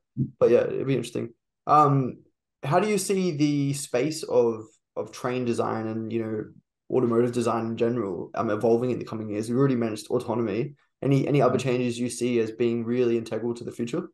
[0.41, 1.35] but yeah, it'd be interesting.
[1.67, 2.19] Um,
[2.63, 4.65] how do you see the space of
[4.97, 6.45] of train design and you know
[6.95, 9.51] automotive design in general um, evolving in the coming years?
[9.51, 10.75] We already mentioned autonomy.
[11.03, 14.09] Any any other changes you see as being really integral to the future?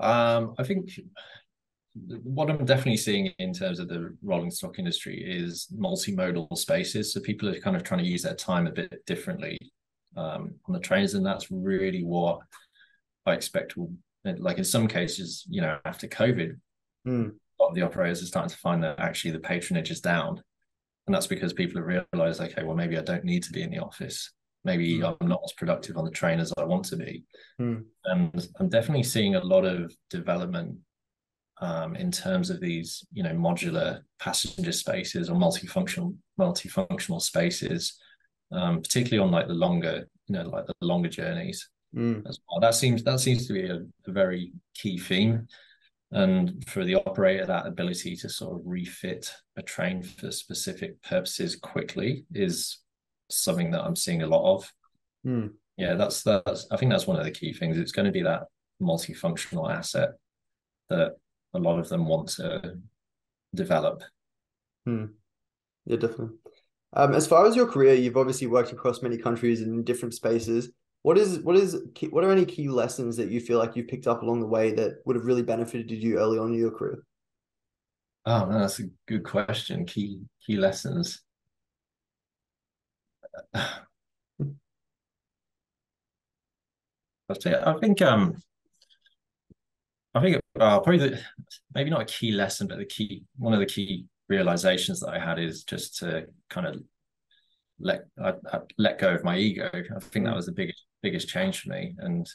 [0.00, 0.90] Um, I think
[1.94, 7.12] what I'm definitely seeing in terms of the rolling stock industry is multimodal spaces.
[7.12, 9.58] So people are kind of trying to use their time a bit differently
[10.16, 12.40] um, on the trains, and that's really what
[13.26, 13.92] I expect will.
[14.24, 16.56] Like in some cases, you know, after COVID,
[17.06, 17.30] mm.
[17.30, 20.42] a lot of the operators are starting to find that actually the patronage is down,
[21.06, 23.70] and that's because people have realized, okay, well, maybe I don't need to be in
[23.70, 24.30] the office.
[24.64, 25.16] Maybe mm.
[25.20, 27.24] I'm not as productive on the train as I want to be.
[27.60, 27.84] Mm.
[28.04, 30.78] And I'm definitely seeing a lot of development
[31.60, 37.98] um, in terms of these, you know, modular passenger spaces or multifunctional multifunctional spaces,
[38.50, 42.26] um, particularly on like the longer, you know, like the longer journeys mm.
[42.28, 42.60] as well.
[42.60, 43.76] That seems that seems to be a,
[44.06, 45.46] a, very key theme,
[46.12, 51.56] and for the operator, that ability to sort of refit a train for specific purposes
[51.56, 52.80] quickly is
[53.30, 54.72] something that I'm seeing a lot of.
[55.26, 55.52] Mm.
[55.78, 56.66] Yeah, that's that's.
[56.70, 57.78] I think that's one of the key things.
[57.78, 58.44] It's going to be that
[58.80, 60.10] multifunctional asset
[60.90, 61.16] that
[61.54, 62.78] a lot of them want to
[63.54, 64.02] develop.
[64.84, 65.06] Hmm.
[65.86, 66.36] Yeah, definitely.
[66.94, 70.70] Um, as far as your career, you've obviously worked across many countries in different spaces.
[71.02, 71.76] What is what is
[72.10, 74.72] what are any key lessons that you feel like you picked up along the way
[74.72, 77.02] that would have really benefited you early on in your career?
[78.24, 79.84] Oh no, that's a good question.
[79.84, 81.22] Key key lessons.
[83.54, 83.80] I
[87.80, 88.36] think um
[90.14, 91.20] I think uh, probably the,
[91.74, 95.18] maybe not a key lesson, but the key one of the key realizations that I
[95.18, 96.82] had is just to kind of
[97.80, 99.70] let I, I let go of my ego.
[99.72, 100.36] I think that mm.
[100.36, 101.94] was the biggest biggest change for me.
[101.98, 102.28] And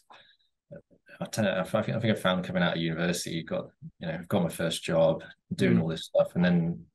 [1.19, 4.19] I, you, I think I think I found coming out of university, got you know,
[4.27, 5.23] got my first job,
[5.55, 5.81] doing mm.
[5.81, 6.85] all this stuff, and then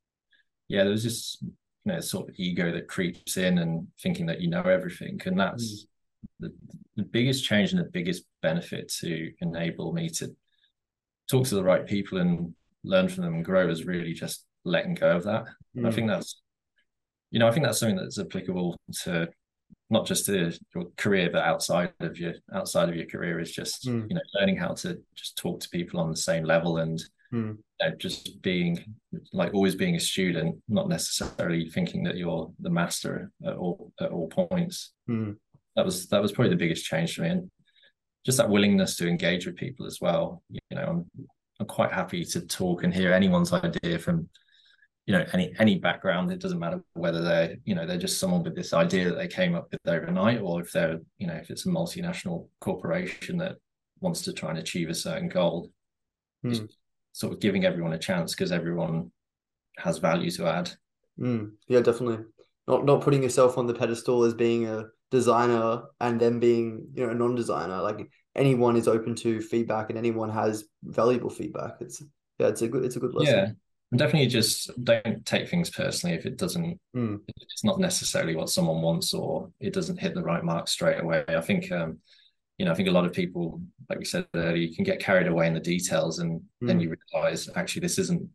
[0.69, 4.41] yeah, there was this you know sort of ego that creeps in and thinking that
[4.41, 5.87] you know everything, and that's mm.
[6.41, 6.53] the,
[6.97, 10.35] the biggest change and the biggest benefit to enable me to
[11.31, 12.55] talk to the right people and
[12.85, 15.45] learn from them and grow is really just letting go of that.
[15.77, 15.89] Mm.
[15.89, 16.41] I think that's,
[17.31, 19.29] you know, I think that's something that's applicable to
[19.93, 23.87] not just to your career, but outside of your outside of your career is just
[23.87, 24.09] mm.
[24.09, 26.99] you know learning how to just talk to people on the same level and
[27.33, 27.57] mm.
[27.57, 28.83] you know, just being
[29.35, 34.11] like always being a student, not necessarily thinking that you're the master at all at
[34.11, 34.93] all points.
[35.11, 35.37] Mm.
[35.77, 37.29] That was that was probably the biggest change for me.
[37.29, 37.51] And
[38.25, 40.43] just that willingness to engage with people as well.
[40.49, 41.27] You know, I'm
[41.61, 44.29] I'm quite happy to talk and hear anyone's idea from
[45.07, 46.31] you know any any background.
[46.31, 49.29] It doesn't matter whether they're you know they're just someone with this idea that they
[49.29, 53.57] came up with overnight or if they're you know if it's a multinational corporation that
[54.01, 55.71] wants to try and achieve a certain goal.
[56.45, 56.69] Mm.
[57.13, 59.13] sort of giving everyone a chance because everyone
[59.79, 60.73] has value to add.
[61.19, 61.53] Mm.
[61.69, 62.25] yeah definitely.
[62.69, 67.05] Not not putting yourself on the pedestal as being a designer and then being you
[67.05, 67.83] know a non-designer.
[67.83, 71.73] Like anyone is open to feedback and anyone has valuable feedback.
[71.81, 72.03] It's
[72.39, 73.35] yeah it's a good it's a good lesson.
[73.37, 73.51] Yeah
[73.97, 77.21] definitely just don't take things personally if it doesn't mm.
[77.27, 81.25] it's not necessarily what someone wants or it doesn't hit the right mark straight away
[81.29, 81.99] i think um
[82.59, 85.01] you know i think a lot of people like we said earlier you can get
[85.01, 86.67] carried away in the details and mm.
[86.67, 88.27] then you realize actually this isn't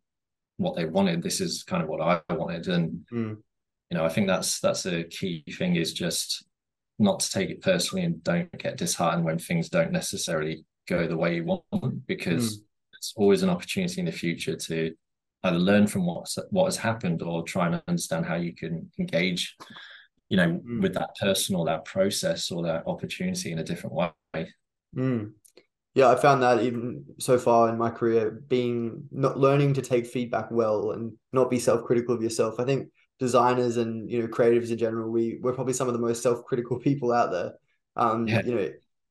[0.58, 3.36] what they wanted this is kind of what i wanted and mm.
[3.90, 6.44] you know i think that's that's a key thing is just
[7.00, 11.16] not to take it personally and don't get disheartened when things don't necessarily go the
[11.16, 12.62] way you want because
[12.96, 14.92] it's always an opportunity in the future to
[15.44, 19.56] either learn from what's what has happened or try and understand how you can engage
[20.28, 20.82] you know mm.
[20.82, 24.52] with that person or that process or that opportunity in a different way
[24.96, 25.30] mm.
[25.94, 30.06] yeah i found that even so far in my career being not learning to take
[30.06, 34.70] feedback well and not be self-critical of yourself i think designers and you know creatives
[34.70, 37.52] in general we we're probably some of the most self-critical people out there
[37.96, 38.42] um yeah.
[38.44, 38.68] you know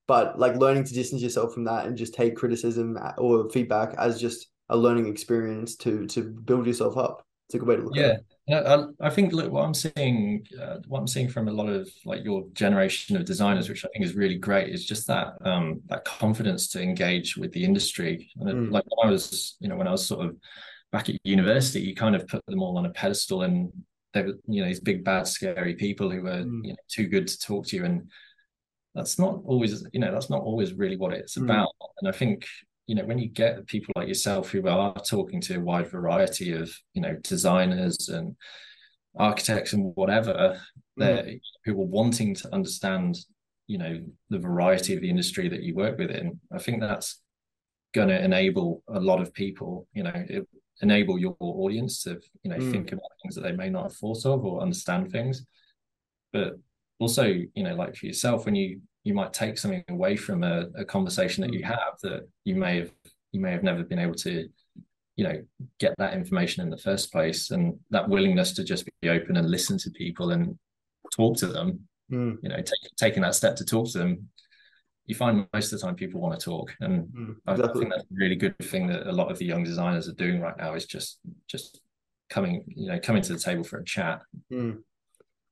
[0.07, 4.21] but like learning to distance yourself from that and just take criticism or feedback as
[4.21, 7.23] just a learning experience to to build yourself up.
[7.47, 8.03] It's a good way to look yeah.
[8.03, 8.25] at it.
[8.47, 8.59] Yeah,
[9.01, 11.89] I, I think look what I'm seeing, uh, what I'm seeing from a lot of
[12.05, 15.81] like your generation of designers, which I think is really great, is just that um,
[15.87, 18.29] that confidence to engage with the industry.
[18.39, 18.71] And mm.
[18.71, 20.35] like when I was, you know, when I was sort of
[20.91, 23.71] back at university, you kind of put them all on a pedestal, and
[24.13, 26.61] they were, you know, these big bad scary people who were mm.
[26.63, 28.09] you know, too good to talk to you, and
[28.95, 31.43] that's not always, you know, that's not always really what it's mm.
[31.43, 31.69] about.
[32.01, 32.45] And I think
[32.87, 36.53] you know when you get people like yourself who are talking to a wide variety
[36.53, 38.35] of you know designers and
[39.19, 40.59] architects and whatever
[40.99, 41.39] mm.
[41.65, 43.17] who are wanting to understand
[43.67, 47.21] you know the variety of the industry that you work within i think that's
[47.93, 50.47] going to enable a lot of people you know it,
[50.81, 52.71] enable your audience to you know mm.
[52.71, 55.45] think about things that they may not have thought of or understand things
[56.31, 56.53] but
[56.99, 60.65] also you know like for yourself when you you might take something away from a,
[60.75, 61.67] a conversation that you mm.
[61.67, 62.91] have that you may have
[63.31, 64.49] you may have never been able to
[65.15, 65.41] you know
[65.79, 69.49] get that information in the first place and that willingness to just be open and
[69.49, 70.57] listen to people and
[71.15, 71.79] talk to them
[72.11, 72.37] mm.
[72.43, 74.27] you know take, taking that step to talk to them
[75.05, 77.63] you find most of the time people want to talk and mm, exactly.
[77.63, 80.09] I, I, think that's a really good thing that a lot of the young designers
[80.09, 81.79] are doing right now is just just
[82.29, 84.77] coming you know coming to the table for a chat mm.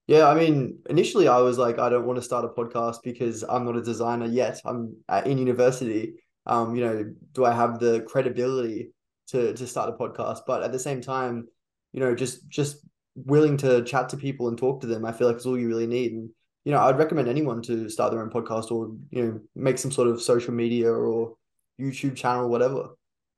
[0.07, 3.43] Yeah, I mean, initially I was like, I don't want to start a podcast because
[3.43, 4.61] I'm not a designer yet.
[4.63, 6.13] I'm at, in university.
[6.45, 8.91] Um, you know, do I have the credibility
[9.29, 10.41] to to start a podcast?
[10.45, 11.47] But at the same time,
[11.91, 12.85] you know, just just
[13.15, 15.67] willing to chat to people and talk to them, I feel like is all you
[15.67, 16.11] really need.
[16.11, 16.29] And
[16.65, 19.91] you know, I'd recommend anyone to start their own podcast or you know make some
[19.91, 21.35] sort of social media or
[21.81, 22.89] YouTube channel, whatever.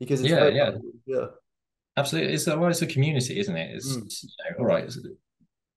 [0.02, 0.72] Because it's yeah, yeah,
[1.06, 1.26] yeah.
[1.96, 3.76] Absolutely, it's a, well, it's a community, isn't it?
[3.76, 4.24] It's mm.
[4.24, 4.94] you know, all right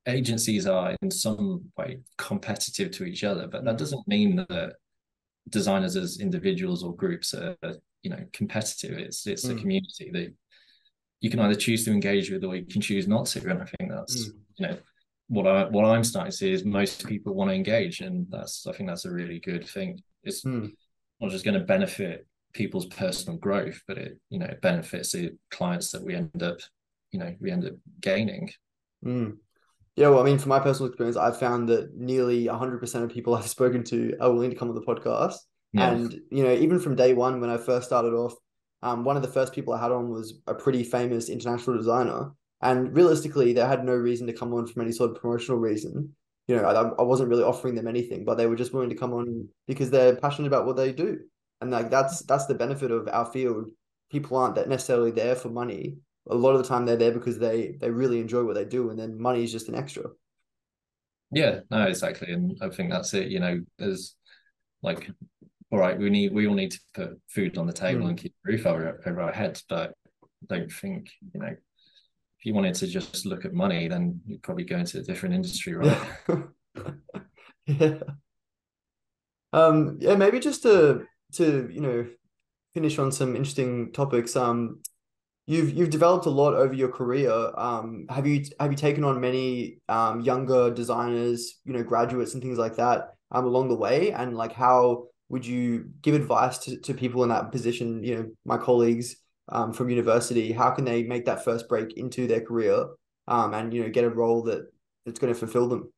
[0.06, 3.78] agencies are in some way competitive to each other, but that mm.
[3.78, 4.74] doesn't mean that
[5.48, 7.56] designers as individuals or groups are
[8.02, 8.98] you know competitive.
[8.98, 9.56] It's it's mm.
[9.56, 10.32] a community that
[11.20, 13.40] you can either choose to engage with or you can choose not to.
[13.50, 14.32] And I think that's mm.
[14.56, 14.76] you know
[15.28, 18.66] what I what I'm starting to see is most people want to engage, and that's
[18.66, 20.00] I think that's a really good thing.
[20.22, 20.70] It's mm.
[21.20, 25.32] not just going to benefit people's personal growth, but it you know it benefits the
[25.50, 26.58] clients that we end up
[27.12, 28.50] you know we end up gaining.
[29.04, 29.36] Mm.
[29.96, 33.34] Yeah, well, I mean, from my personal experience, I've found that nearly 100% of people
[33.36, 35.36] I've spoken to are willing to come on the podcast.
[35.76, 38.34] And, you know, even from day one, when I first started off,
[38.82, 42.32] um, one of the first people I had on was a pretty famous international designer.
[42.62, 46.14] And realistically, they had no reason to come on from any sort of promotional reason.
[46.48, 48.96] You know, I, I wasn't really offering them anything, but they were just willing to
[48.96, 51.20] come on because they're passionate about what they do.
[51.60, 53.70] And like that's that's the benefit of our field.
[54.10, 55.98] People aren't that necessarily there for money
[56.28, 58.90] a lot of the time they're there because they they really enjoy what they do
[58.90, 60.04] and then money is just an extra.
[61.32, 64.16] Yeah no exactly and i think that's it you know there's
[64.82, 65.08] like
[65.70, 68.08] all right we need we all need to put food on the table mm.
[68.08, 69.94] and keep a roof over, over our heads but
[70.24, 74.42] I don't think you know if you wanted to just look at money then you'd
[74.42, 75.98] probably go into a different industry right?
[77.66, 77.98] Yeah.
[79.52, 82.06] Um yeah maybe just to to you know
[82.74, 84.80] finish on some interesting topics um
[85.50, 87.32] you've you've developed a lot over your career.
[87.56, 92.42] Um, have you have you taken on many um, younger designers, you know, graduates and
[92.42, 94.12] things like that um, along the way?
[94.12, 98.04] And like, how would you give advice to, to people in that position?
[98.04, 99.16] You know, my colleagues
[99.48, 102.86] um, from university, how can they make that first break into their career
[103.26, 104.70] um, and you know get a role that
[105.04, 105.92] that's going to fulfill them?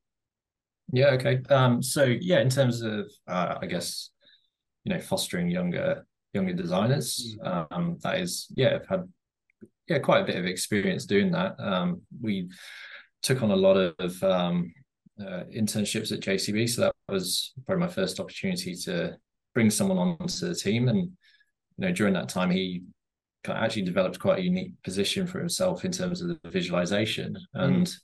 [0.94, 1.08] Yeah.
[1.08, 1.42] Okay.
[1.50, 4.08] Um, so yeah, in terms of uh, I guess
[4.84, 7.66] you know fostering younger younger designers, mm.
[7.70, 9.08] um, that is yeah, I've had
[9.92, 11.54] yeah quite a bit of experience doing that.
[11.58, 12.48] Um, we
[13.22, 14.72] took on a lot of um,
[15.20, 19.16] uh, internships at JCB, so that was probably my first opportunity to
[19.54, 20.88] bring someone onto the team.
[20.88, 21.10] And you
[21.78, 22.82] know, during that time, he
[23.46, 27.96] actually developed quite a unique position for himself in terms of the visualization, and mm.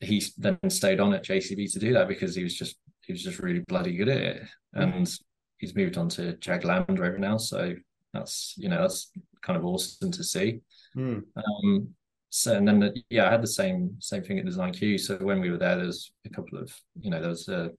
[0.00, 2.76] he then stayed on at JCB to do that because he was just
[3.06, 4.42] he was just really bloody good at it,
[4.76, 4.82] mm.
[4.82, 5.10] and
[5.58, 7.38] he's moved on to Jag Land Rover now.
[7.38, 7.74] So
[8.12, 9.10] that's you know that's
[9.42, 10.60] kind of awesome to see.
[10.96, 11.22] Mm.
[11.36, 11.88] Um,
[12.30, 14.98] so and then the, yeah, I had the same same thing at Design Q.
[14.98, 17.70] So when we were there, there's a couple of you know there was a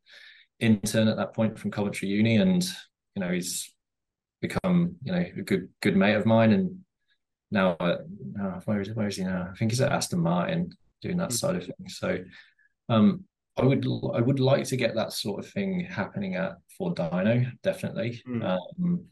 [0.59, 2.63] intern at that point from Coventry Uni, and
[3.15, 3.73] you know he's
[4.41, 6.79] become you know a good good mate of mine, and
[7.49, 7.97] now uh,
[8.65, 9.49] where is where is he now?
[9.51, 11.35] I think he's at Aston Martin doing that mm-hmm.
[11.35, 11.97] side of things.
[11.97, 12.17] So
[12.89, 13.23] um,
[13.57, 18.21] I would I would like to get that sort of thing happening at Fordyno definitely.
[18.27, 18.43] Mm.
[18.43, 19.05] Um,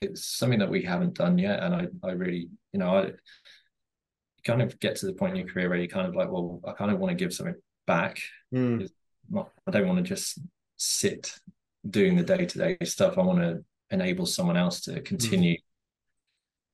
[0.00, 3.12] it's something that we haven't done yet, and I I really you know I
[4.46, 6.60] kind of get to the point in your career where you kind of like, well,
[6.64, 7.56] I kind of want to give something
[7.86, 8.20] back.
[8.54, 8.88] Mm.
[9.28, 10.38] Not, I don't want to just
[10.76, 11.34] sit
[11.88, 13.18] doing the day to day stuff.
[13.18, 15.62] I want to enable someone else to continue mm.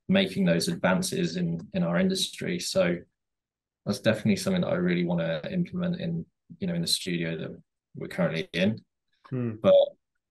[0.08, 2.58] making those advances in in our industry.
[2.58, 2.98] So
[3.86, 6.26] that's definitely something that I really want to implement in
[6.58, 7.62] you know in the studio that
[7.96, 8.80] we're currently in.
[9.32, 9.60] Mm.
[9.62, 9.74] But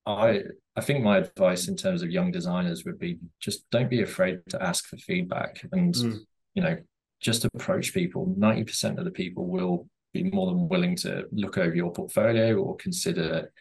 [0.06, 0.44] I
[0.76, 4.40] I think my advice in terms of young designers would be just don't be afraid
[4.50, 6.20] to ask for feedback and mm.
[6.54, 6.78] you know
[7.22, 8.36] just approach people.
[8.38, 12.76] 90% of the people will be more than willing to look over your portfolio or
[12.78, 13.52] consider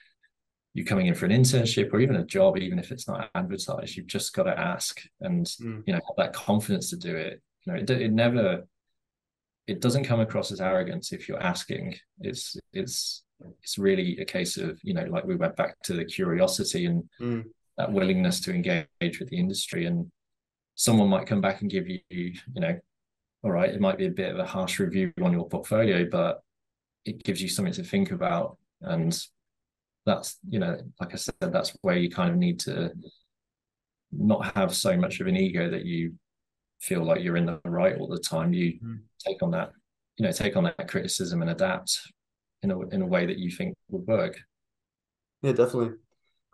[0.72, 3.96] you coming in for an internship or even a job, even if it's not advertised.
[3.96, 5.82] You've just got to ask and mm.
[5.86, 7.42] you know have that confidence to do it.
[7.64, 8.66] You know, it, it never
[9.66, 11.96] it doesn't come across as arrogance if you're asking.
[12.20, 13.22] It's it's
[13.62, 17.02] it's really a case of you know like we went back to the curiosity and
[17.20, 17.44] mm.
[17.78, 20.10] that willingness to engage with the industry and
[20.74, 22.78] someone might come back and give you you know
[23.42, 26.42] all right, it might be a bit of a harsh review on your portfolio, but
[27.04, 28.58] it gives you something to think about.
[28.82, 29.18] And
[30.04, 32.92] that's, you know, like I said, that's where you kind of need to
[34.12, 36.14] not have so much of an ego that you
[36.80, 38.52] feel like you're in the right all the time.
[38.52, 38.98] You mm.
[39.26, 39.70] take on that,
[40.18, 41.98] you know, take on that criticism and adapt
[42.62, 44.38] in a in a way that you think would work.
[45.42, 45.96] Yeah, definitely.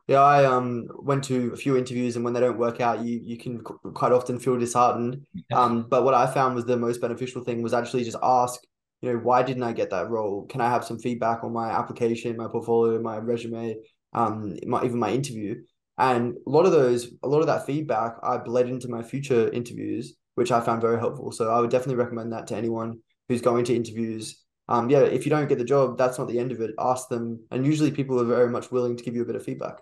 [0.09, 3.20] Yeah, I um went to a few interviews, and when they don't work out, you
[3.22, 5.26] you can quite often feel disheartened.
[5.50, 5.61] Yeah.
[5.61, 8.61] Um, but what I found was the most beneficial thing was actually just ask,
[9.00, 10.46] you know, why didn't I get that role?
[10.46, 13.76] Can I have some feedback on my application, my portfolio, my resume,
[14.12, 15.62] um, my even my interview?
[15.98, 19.48] And a lot of those, a lot of that feedback, I bled into my future
[19.50, 21.32] interviews, which I found very helpful.
[21.32, 22.98] So I would definitely recommend that to anyone
[23.28, 24.44] who's going to interviews.
[24.69, 26.73] Um, yeah, if you don't get the job, that's not the end of it.
[26.79, 29.45] Ask them, and usually people are very much willing to give you a bit of
[29.45, 29.81] feedback.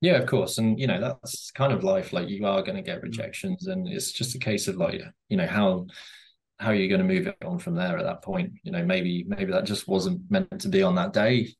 [0.00, 0.58] Yeah, of course.
[0.58, 2.12] And you know, that's kind of life.
[2.12, 5.36] Like you are going to get rejections and it's just a case of like, you
[5.36, 5.86] know, how
[6.58, 8.52] how are you going to move it on from there at that point?
[8.62, 11.54] You know, maybe maybe that just wasn't meant to be on that day.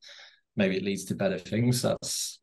[0.55, 1.83] Maybe it leads to better things.
[1.83, 2.39] That's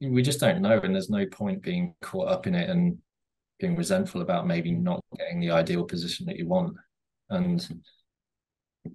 [0.00, 0.80] we just don't know.
[0.80, 2.98] And there's no point being caught up in it and
[3.58, 6.76] being resentful about maybe not getting the ideal position that you want.
[7.30, 7.66] And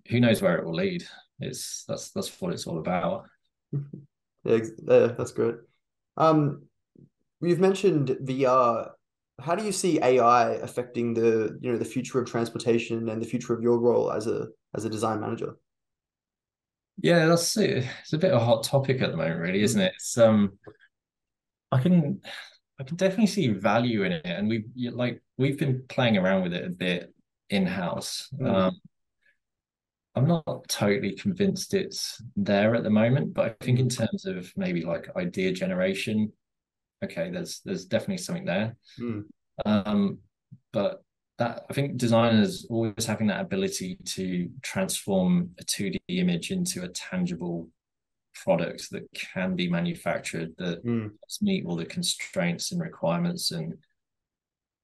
[0.10, 1.04] who knows where it will lead.
[1.40, 3.26] It's that's that's what it's all about.
[4.44, 5.56] yeah, yeah that's great.
[6.18, 6.64] Um,
[7.42, 8.92] you've mentioned VR.
[9.40, 13.28] How do you see AI affecting the you know the future of transportation and the
[13.28, 15.56] future of your role as a as a design manager?
[17.02, 17.86] Yeah, that's it.
[18.02, 19.94] It's a bit of a hot topic at the moment, really, isn't it?
[19.96, 20.60] It's um,
[21.72, 22.22] I can
[22.80, 26.54] I can definitely see value in it, and we like we've been playing around with
[26.54, 27.14] it a bit
[27.50, 28.30] in house.
[28.40, 28.54] Mm.
[28.54, 28.82] Um,
[30.16, 34.52] I'm not totally convinced it's there at the moment, but I think in terms of
[34.56, 36.32] maybe like idea generation,
[37.04, 38.76] okay, there's there's definitely something there.
[39.00, 39.24] Mm.
[39.66, 40.20] Um,
[40.72, 41.04] but
[41.40, 46.90] that I think designers always having that ability to transform a 2D image into a
[46.90, 47.68] tangible
[48.36, 51.10] product that can be manufactured that mm.
[51.42, 53.76] meet all the constraints and requirements and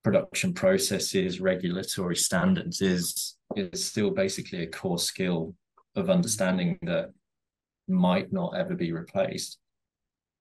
[0.03, 5.55] production processes, regulatory standards is is still basically a core skill
[5.95, 7.09] of understanding that
[7.87, 9.57] might not ever be replaced.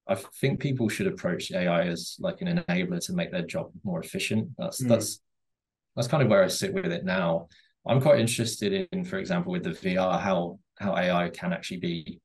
[0.07, 4.01] I think people should approach AI as like an enabler to make their job more
[4.01, 4.51] efficient.
[4.59, 4.89] That's mm.
[4.89, 5.21] that's
[5.97, 7.49] that's kind of where I sit with it now.
[7.87, 12.21] I'm quite interested in, for example, with the VR, how how AI can actually be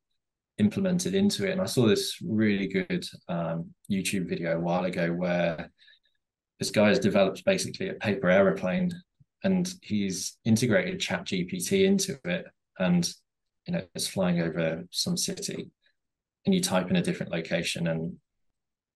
[0.59, 1.51] implemented into it.
[1.51, 5.71] And I saw this really good um, YouTube video a while ago where
[6.63, 8.89] this guy has developed basically a paper aeroplane
[9.43, 12.45] and he's integrated chat gpt into it
[12.79, 13.13] and
[13.67, 15.69] you know it's flying over some city
[16.45, 18.15] and you type in a different location and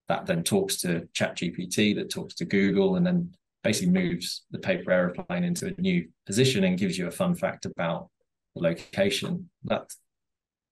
[0.07, 3.29] that then talks to chat gpt that talks to google and then
[3.65, 7.65] basically moves the paper aeroplane into a new position and gives you a fun fact
[7.65, 8.07] about
[8.55, 9.91] the location that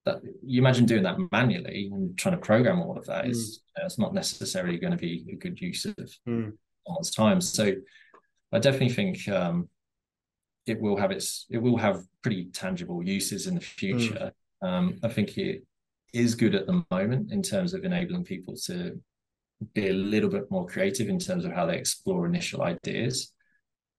[0.06, 3.32] that you imagine doing that manually and trying to program all of that mm.
[3.32, 6.54] is it's not necessarily going to be a good use of mm.
[6.86, 7.72] Someone's time so
[8.54, 9.68] i definitely think um,
[10.66, 14.32] it will have its it will have pretty tangible uses in the future.
[14.64, 14.68] Mm.
[14.68, 15.64] Um, I think it
[16.14, 19.00] is good at the moment in terms of enabling people to
[19.74, 23.32] be a little bit more creative in terms of how they explore initial ideas.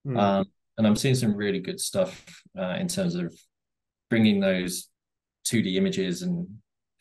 [0.07, 0.18] Mm.
[0.18, 0.47] Um,
[0.78, 2.24] and I'm seeing some really good stuff
[2.59, 3.34] uh, in terms of
[4.11, 4.89] bringing those
[5.47, 6.47] 2D images and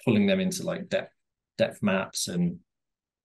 [0.04, 1.12] pulling them into like depth
[1.58, 2.60] depth maps and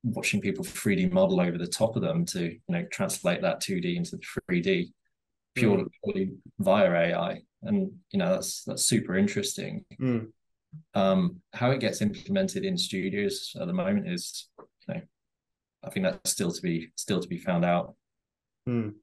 [0.03, 3.97] watching people 3D model over the top of them to you know translate that 2D
[3.97, 4.19] into
[4.51, 4.91] 3D
[5.55, 5.89] purely, mm.
[6.05, 9.85] purely via AI, and you know that's that's super interesting.
[10.01, 10.29] Mm.
[10.95, 14.49] Um, how it gets implemented in studios at the moment is,
[14.89, 15.01] you know,
[15.85, 17.95] I think that's still to be still to be found out.
[18.69, 18.95] Mm.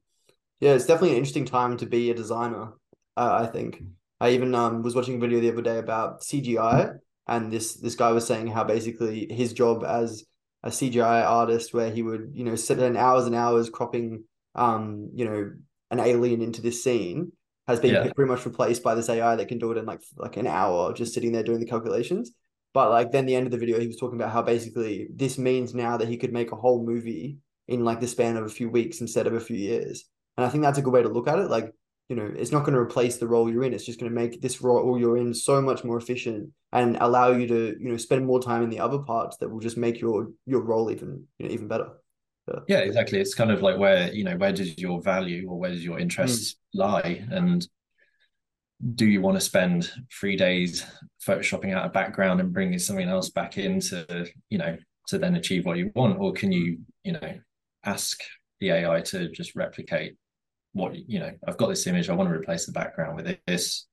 [0.60, 2.72] Yeah, it's definitely an interesting time to be a designer.
[3.16, 3.82] Uh, I think
[4.20, 7.94] I even um, was watching a video the other day about CGI, and this this
[7.94, 10.24] guy was saying how basically his job as
[10.62, 15.10] a CGI artist, where he would you know sit in hours and hours cropping um
[15.14, 15.52] you know
[15.90, 17.32] an alien into this scene
[17.66, 18.10] has been yeah.
[18.14, 20.92] pretty much replaced by this AI that can do it in like like an hour,
[20.94, 22.32] just sitting there doing the calculations.
[22.74, 25.38] But like then the end of the video, he was talking about how basically this
[25.38, 28.50] means now that he could make a whole movie in like the span of a
[28.50, 30.04] few weeks instead of a few years.
[30.36, 31.50] And I think that's a good way to look at it.
[31.50, 31.72] Like,
[32.08, 33.74] you know, it's not going to replace the role you're in.
[33.74, 37.32] It's just going to make this role you're in so much more efficient and allow
[37.32, 40.00] you to, you know, spend more time in the other parts that will just make
[40.00, 41.88] your your role even, you know, even better
[42.66, 45.70] yeah exactly it's kind of like where you know where does your value or where
[45.70, 46.80] does your interests mm.
[46.80, 47.68] lie and
[48.94, 49.90] do you want to spend
[50.20, 50.86] three days
[51.26, 54.76] photoshopping out a background and bringing something else back in to you know
[55.08, 57.34] to then achieve what you want or can you you know
[57.84, 58.20] ask
[58.60, 60.16] the ai to just replicate
[60.72, 63.86] what you know i've got this image i want to replace the background with this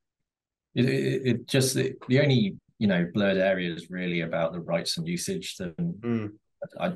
[0.76, 4.60] it, it, it just it, the only you know blurred area is really about the
[4.60, 6.32] rights and usage then mm.
[6.80, 6.94] I,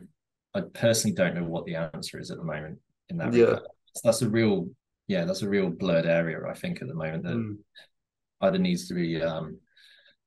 [0.54, 3.34] I personally don't know what the answer is at the moment in that.
[3.34, 3.46] Yeah.
[3.46, 3.64] Regard.
[4.04, 4.68] That's a real,
[5.08, 6.40] yeah, that's a real blurred area.
[6.48, 7.58] I think at the moment that mm.
[8.42, 9.60] either needs to be, um,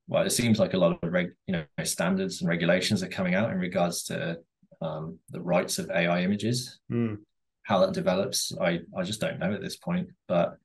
[0.07, 3.35] well, it seems like a lot of reg, you know, standards and regulations are coming
[3.35, 4.37] out in regards to
[4.81, 6.79] um, the rights of AI images.
[6.91, 7.19] Mm.
[7.63, 10.09] How that develops, I I just don't know at this point.
[10.27, 10.57] But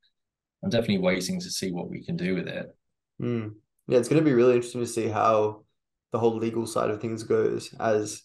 [0.62, 2.74] I'm definitely waiting to see what we can do with it.
[3.20, 3.54] Mm.
[3.86, 5.64] Yeah, it's going to be really interesting to see how
[6.12, 8.22] the whole legal side of things goes as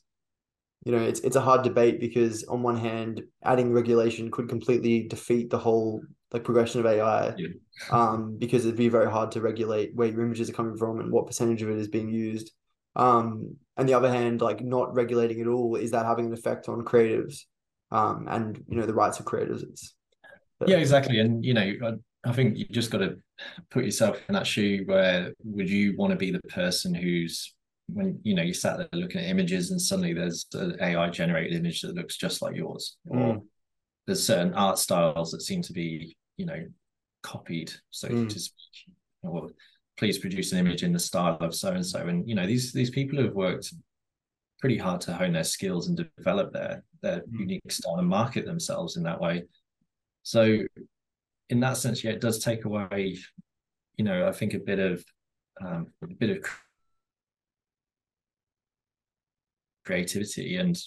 [0.85, 5.03] you know, it's it's a hard debate because on one hand, adding regulation could completely
[5.07, 6.01] defeat the whole
[6.31, 7.47] like progression of AI, yeah.
[7.91, 11.11] um, because it'd be very hard to regulate where your images are coming from and
[11.11, 12.51] what percentage of it is being used.
[12.95, 16.67] Um, and the other hand, like not regulating at all, is that having an effect
[16.67, 17.43] on creatives,
[17.93, 19.63] um, and you know the rights of creators?
[19.63, 19.95] It's
[20.59, 20.67] but...
[20.67, 23.17] yeah, exactly, and you know, I, I think you just got to
[23.69, 24.83] put yourself in that shoe.
[24.85, 27.53] Where would you want to be the person who's
[27.87, 31.53] when you know you sat there looking at images and suddenly there's an AI generated
[31.53, 33.41] image that looks just like yours, or mm.
[34.07, 36.65] there's certain art styles that seem to be you know
[37.21, 38.27] copied, so mm.
[38.27, 38.57] to speak.
[39.21, 39.49] Or
[39.97, 42.73] please produce an image in the style of so and so, and you know these
[42.73, 43.71] these people have worked
[44.59, 47.39] pretty hard to hone their skills and develop their their mm.
[47.39, 49.43] unique style and market themselves in that way.
[50.23, 50.59] So
[51.49, 53.17] in that sense, yeah, it does take away,
[53.97, 55.03] you know, I think a bit of
[55.61, 56.45] um, a bit of
[59.85, 60.77] creativity and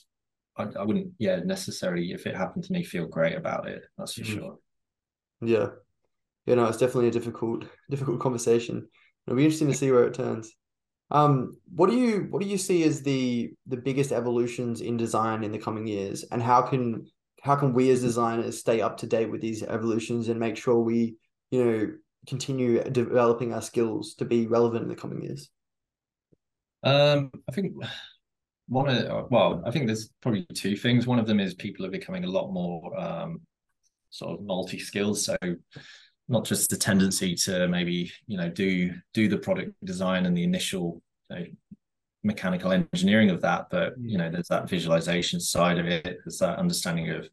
[0.57, 4.15] I, I, wouldn't yeah necessarily if it happened to me feel great about it that's
[4.15, 4.35] for mm.
[4.35, 4.59] sure
[5.43, 5.67] yeah
[6.47, 8.89] you know, it's definitely a difficult difficult conversation
[9.27, 10.53] it'll be interesting to see where it turns
[11.11, 15.45] um what do you what do you see as the the biggest evolutions in design
[15.45, 17.07] in the coming years and how can
[17.43, 20.79] how can we as designers stay up to date with these evolutions and make sure
[20.79, 21.15] we
[21.51, 21.93] you know
[22.27, 25.49] continue developing our skills to be relevant in the coming years
[26.83, 27.73] um i think
[28.69, 31.07] one of well, I think there's probably two things.
[31.07, 33.41] One of them is people are becoming a lot more um,
[34.11, 35.19] sort of multi-skilled.
[35.19, 35.37] So
[36.29, 40.43] not just the tendency to maybe you know do do the product design and the
[40.43, 41.47] initial you know,
[42.25, 46.05] mechanical engineering of that, but you know there's that visualization side of it.
[46.25, 47.29] There's that understanding of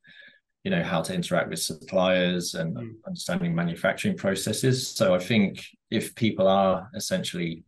[0.63, 2.91] you know how to interact with suppliers and mm.
[3.05, 4.87] understanding manufacturing processes.
[4.87, 7.63] So I think if people are essentially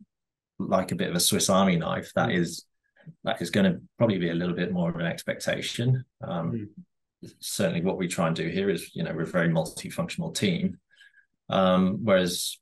[0.59, 2.39] like a bit of a Swiss Army knife, that mm.
[2.39, 2.65] is
[3.23, 6.05] that is going to probably be a little bit more of an expectation.
[6.21, 6.69] Um,
[7.23, 7.31] mm.
[7.39, 10.77] certainly what we try and do here is you know we're a very multifunctional team
[11.49, 12.57] um, whereas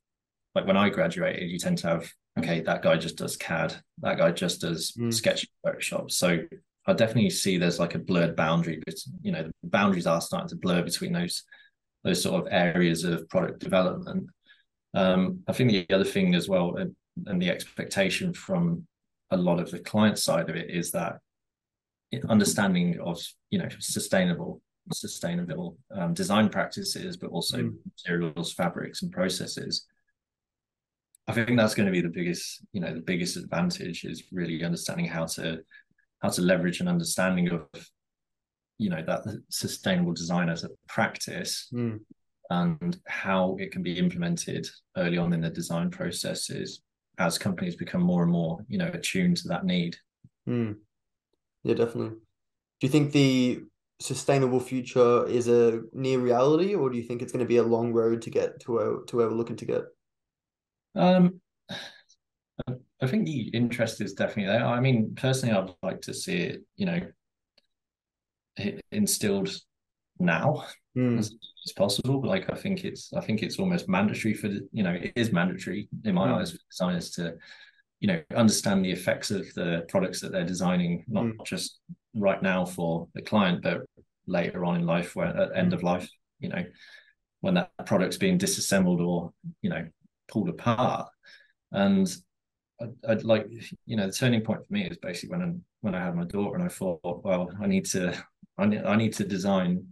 [0.54, 4.18] like when i graduated you tend to have okay that guy just does cad that
[4.18, 5.12] guy just does mm.
[5.12, 5.46] sketch
[6.08, 6.38] so
[6.86, 10.48] i definitely see there's like a blurred boundary but you know the boundaries are starting
[10.48, 11.44] to blur between those
[12.02, 14.26] those sort of areas of product development
[14.94, 16.94] um, i think the other thing as well and,
[17.26, 18.86] and the expectation from
[19.30, 21.18] a lot of the client side of it is that
[22.28, 23.20] understanding of
[23.50, 24.60] you know sustainable
[24.92, 27.74] sustainable um, design practices but also mm.
[27.86, 29.86] materials fabrics and processes
[31.26, 34.62] i think that's going to be the biggest you know the biggest advantage is really
[34.62, 35.58] understanding how to
[36.20, 37.66] how to leverage an understanding of
[38.78, 41.98] you know that sustainable design as a practice mm.
[42.50, 44.66] and how it can be implemented
[44.96, 46.82] early on in the design processes
[47.18, 49.96] as companies become more and more you know attuned to that need
[50.48, 50.74] mm.
[51.64, 52.10] Yeah, definitely.
[52.10, 53.62] Do you think the
[54.00, 57.62] sustainable future is a near reality, or do you think it's going to be a
[57.62, 59.82] long road to get to where to where we're looking to get?
[60.94, 61.40] Um,
[62.68, 64.64] I think the interest is definitely there.
[64.64, 67.00] I mean, personally, I'd like to see it, you know,
[68.92, 69.50] instilled
[70.18, 70.64] now
[70.96, 71.18] mm.
[71.18, 71.34] as,
[71.66, 72.20] as, possible.
[72.20, 75.12] But like, I think it's, I think it's almost mandatory for the, you know, it
[75.16, 76.40] is mandatory in my mm.
[76.40, 77.34] eyes for designers to
[78.04, 81.46] you know understand the effects of the products that they're designing not mm.
[81.46, 81.80] just
[82.14, 83.82] right now for the client but
[84.26, 86.08] later on in life where at end of life
[86.40, 86.64] you know
[87.40, 89.86] when that product's being disassembled or you know
[90.28, 91.08] pulled apart
[91.72, 92.16] and
[92.80, 93.46] I'd, I'd, like
[93.86, 95.52] you know the turning point for me is basically when I,
[95.82, 98.16] when I had my daughter and I thought well I need to
[98.56, 99.86] I need, I need to design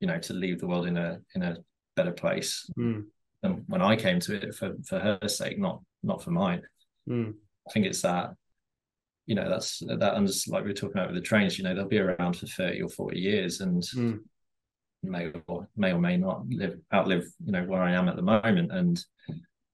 [0.00, 1.56] you know to leave the world in a in a
[1.96, 3.04] better place mm.
[3.42, 6.62] than when I came to it for for her sake not not for mine
[7.08, 7.34] Mm.
[7.68, 8.34] I think it's that,
[9.26, 11.74] you know, that's that under like we are talking about with the trains, you know,
[11.74, 14.18] they'll be around for 30 or 40 years and mm.
[15.02, 18.22] may or may or may not live outlive, you know, where I am at the
[18.22, 18.70] moment.
[18.72, 19.02] And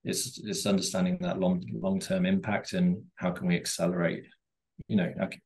[0.03, 4.23] it's it's understanding that long long term impact and how can we accelerate,
[4.87, 5.41] you know, how can,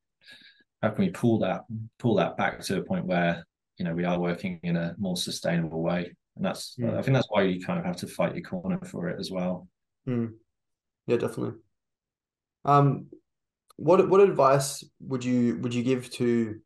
[0.82, 1.62] how can we pull that
[1.98, 3.44] pull that back to a point where
[3.78, 6.96] you know we are working in a more sustainable way and that's mm.
[6.98, 9.32] i think that's why you kind of have to fight your corner for it as
[9.32, 9.68] well
[10.08, 10.32] mm.
[11.08, 11.60] yeah definitely
[12.66, 13.08] um,
[13.78, 16.60] what what advice would you would you give to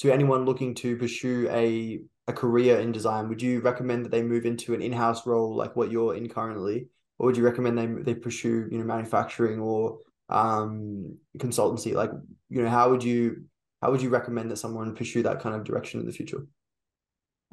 [0.00, 3.28] to anyone looking to pursue a a career in design?
[3.28, 6.28] Would you recommend that they move into an in house role like what you're in
[6.28, 9.98] currently, or would you recommend they they pursue you know manufacturing or
[10.28, 11.94] um consultancy?
[11.94, 12.10] Like
[12.48, 13.44] you know how would you
[13.82, 16.46] how would you recommend that someone pursue that kind of direction in the future?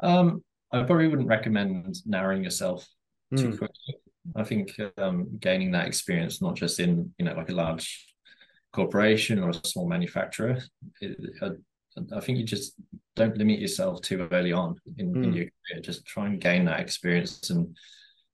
[0.03, 2.85] Um, I probably wouldn't recommend narrowing yourself
[3.35, 3.57] too mm.
[3.57, 3.95] quickly.
[4.35, 8.05] I think um, gaining that experience, not just in you know like a large
[8.77, 10.59] corporation or a small manufacturer,
[11.01, 11.49] it, I,
[12.15, 12.73] I, think you just
[13.15, 15.15] don't limit yourself too early on in, mm.
[15.15, 15.37] in, hmm.
[15.37, 15.81] your career.
[15.81, 17.75] Just try and gain that experience, and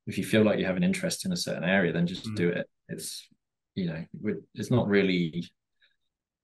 [0.06, 2.36] if you feel like you have an interest in a certain area, then just mm.
[2.36, 2.68] do it.
[2.90, 3.28] It's
[3.76, 4.06] you know
[4.54, 5.50] it's not really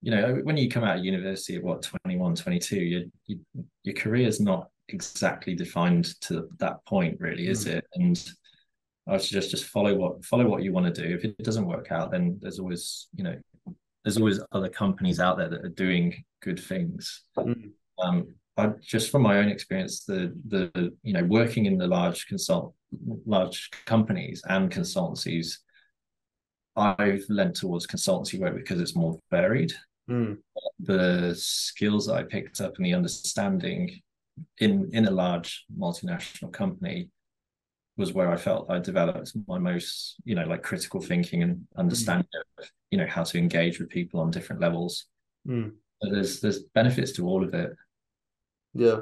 [0.02, 3.38] you know when you come out of university at what 21 22 you, you,
[3.84, 7.74] your career is not exactly defined to that point really is mm.
[7.74, 8.32] it and
[9.10, 11.14] I would suggest just follow what follow what you want to do.
[11.14, 13.36] If it doesn't work out, then there's always you know
[14.04, 17.24] there's always other companies out there that are doing good things.
[17.36, 17.70] Mm.
[18.02, 22.26] Um, I just from my own experience, the the you know working in the large
[22.26, 22.74] consult
[23.26, 25.58] large companies and consultancies,
[26.76, 29.72] I've lent towards consultancy work because it's more varied.
[30.08, 30.38] Mm.
[30.80, 34.00] The skills that I picked up and the understanding
[34.58, 37.10] in in a large multinational company
[37.96, 42.26] was where I felt I developed my most, you know, like critical thinking and understanding
[42.34, 42.62] mm.
[42.62, 45.06] of, you know, how to engage with people on different levels.
[45.48, 45.72] Mm.
[46.02, 47.72] there's there's benefits to all of it.
[48.74, 49.00] Yeah.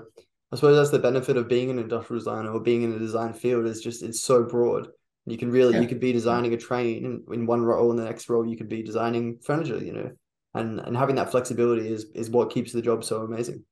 [0.50, 3.34] I suppose that's the benefit of being an industrial designer or being in the design
[3.34, 4.88] field is just it's so broad.
[5.26, 5.80] You can really yeah.
[5.80, 8.56] you could be designing a train in, in one role, in the next role you
[8.56, 10.10] could be designing furniture, you know.
[10.54, 13.64] And and having that flexibility is is what keeps the job so amazing.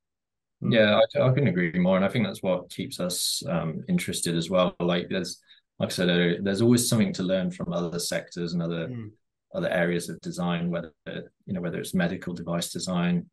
[0.63, 0.73] Mm.
[0.73, 4.35] Yeah, I, I can agree more, and I think that's what keeps us um, interested
[4.35, 4.75] as well.
[4.79, 5.39] Like there's,
[5.79, 9.09] like I said, there's always something to learn from other sectors and other mm.
[9.57, 13.25] Other areas of design, whether you know whether it's medical device design,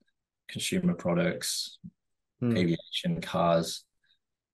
[0.48, 1.78] consumer products,
[2.42, 2.56] mm.
[2.56, 3.84] aviation, cars.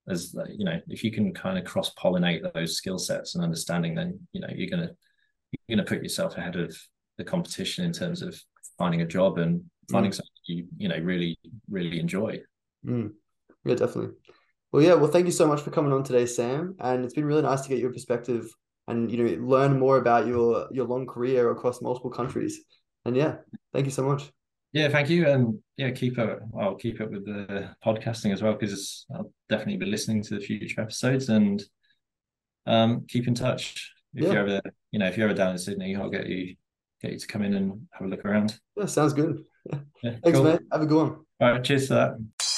[0.09, 3.95] As you know, if you can kind of cross pollinate those skill sets and understanding,
[3.95, 4.91] then you know you're gonna
[5.53, 6.77] you're gonna put yourself ahead of
[7.17, 8.39] the competition in terms of
[8.77, 10.15] finding a job and finding mm.
[10.15, 11.39] something you you know really
[11.71, 12.41] really enjoy.
[12.85, 13.13] Mm.
[13.65, 14.17] Yeah, definitely.
[14.73, 14.95] Well, yeah.
[14.95, 16.77] Well, thank you so much for coming on today, Sam.
[16.81, 18.49] And it's been really nice to get your perspective
[18.89, 22.61] and you know learn more about your your long career across multiple countries.
[23.05, 23.37] And yeah,
[23.73, 24.31] thank you so much.
[24.73, 26.41] Yeah, thank you, and yeah, keep up.
[26.59, 30.41] I'll keep up with the podcasting as well because I'll definitely be listening to the
[30.41, 31.63] future episodes and
[32.67, 33.93] um, keep in touch.
[34.15, 34.33] If yeah.
[34.33, 34.61] you're ever,
[34.93, 36.55] you know, if you're ever down in Sydney, I'll get you
[37.03, 38.59] get you to come in and have a look around.
[38.77, 39.45] Yeah, sounds good.
[40.03, 40.45] Yeah, Thanks, cool.
[40.45, 40.61] mate.
[40.73, 41.17] Have a good one.
[41.41, 42.50] All right, cheers for that.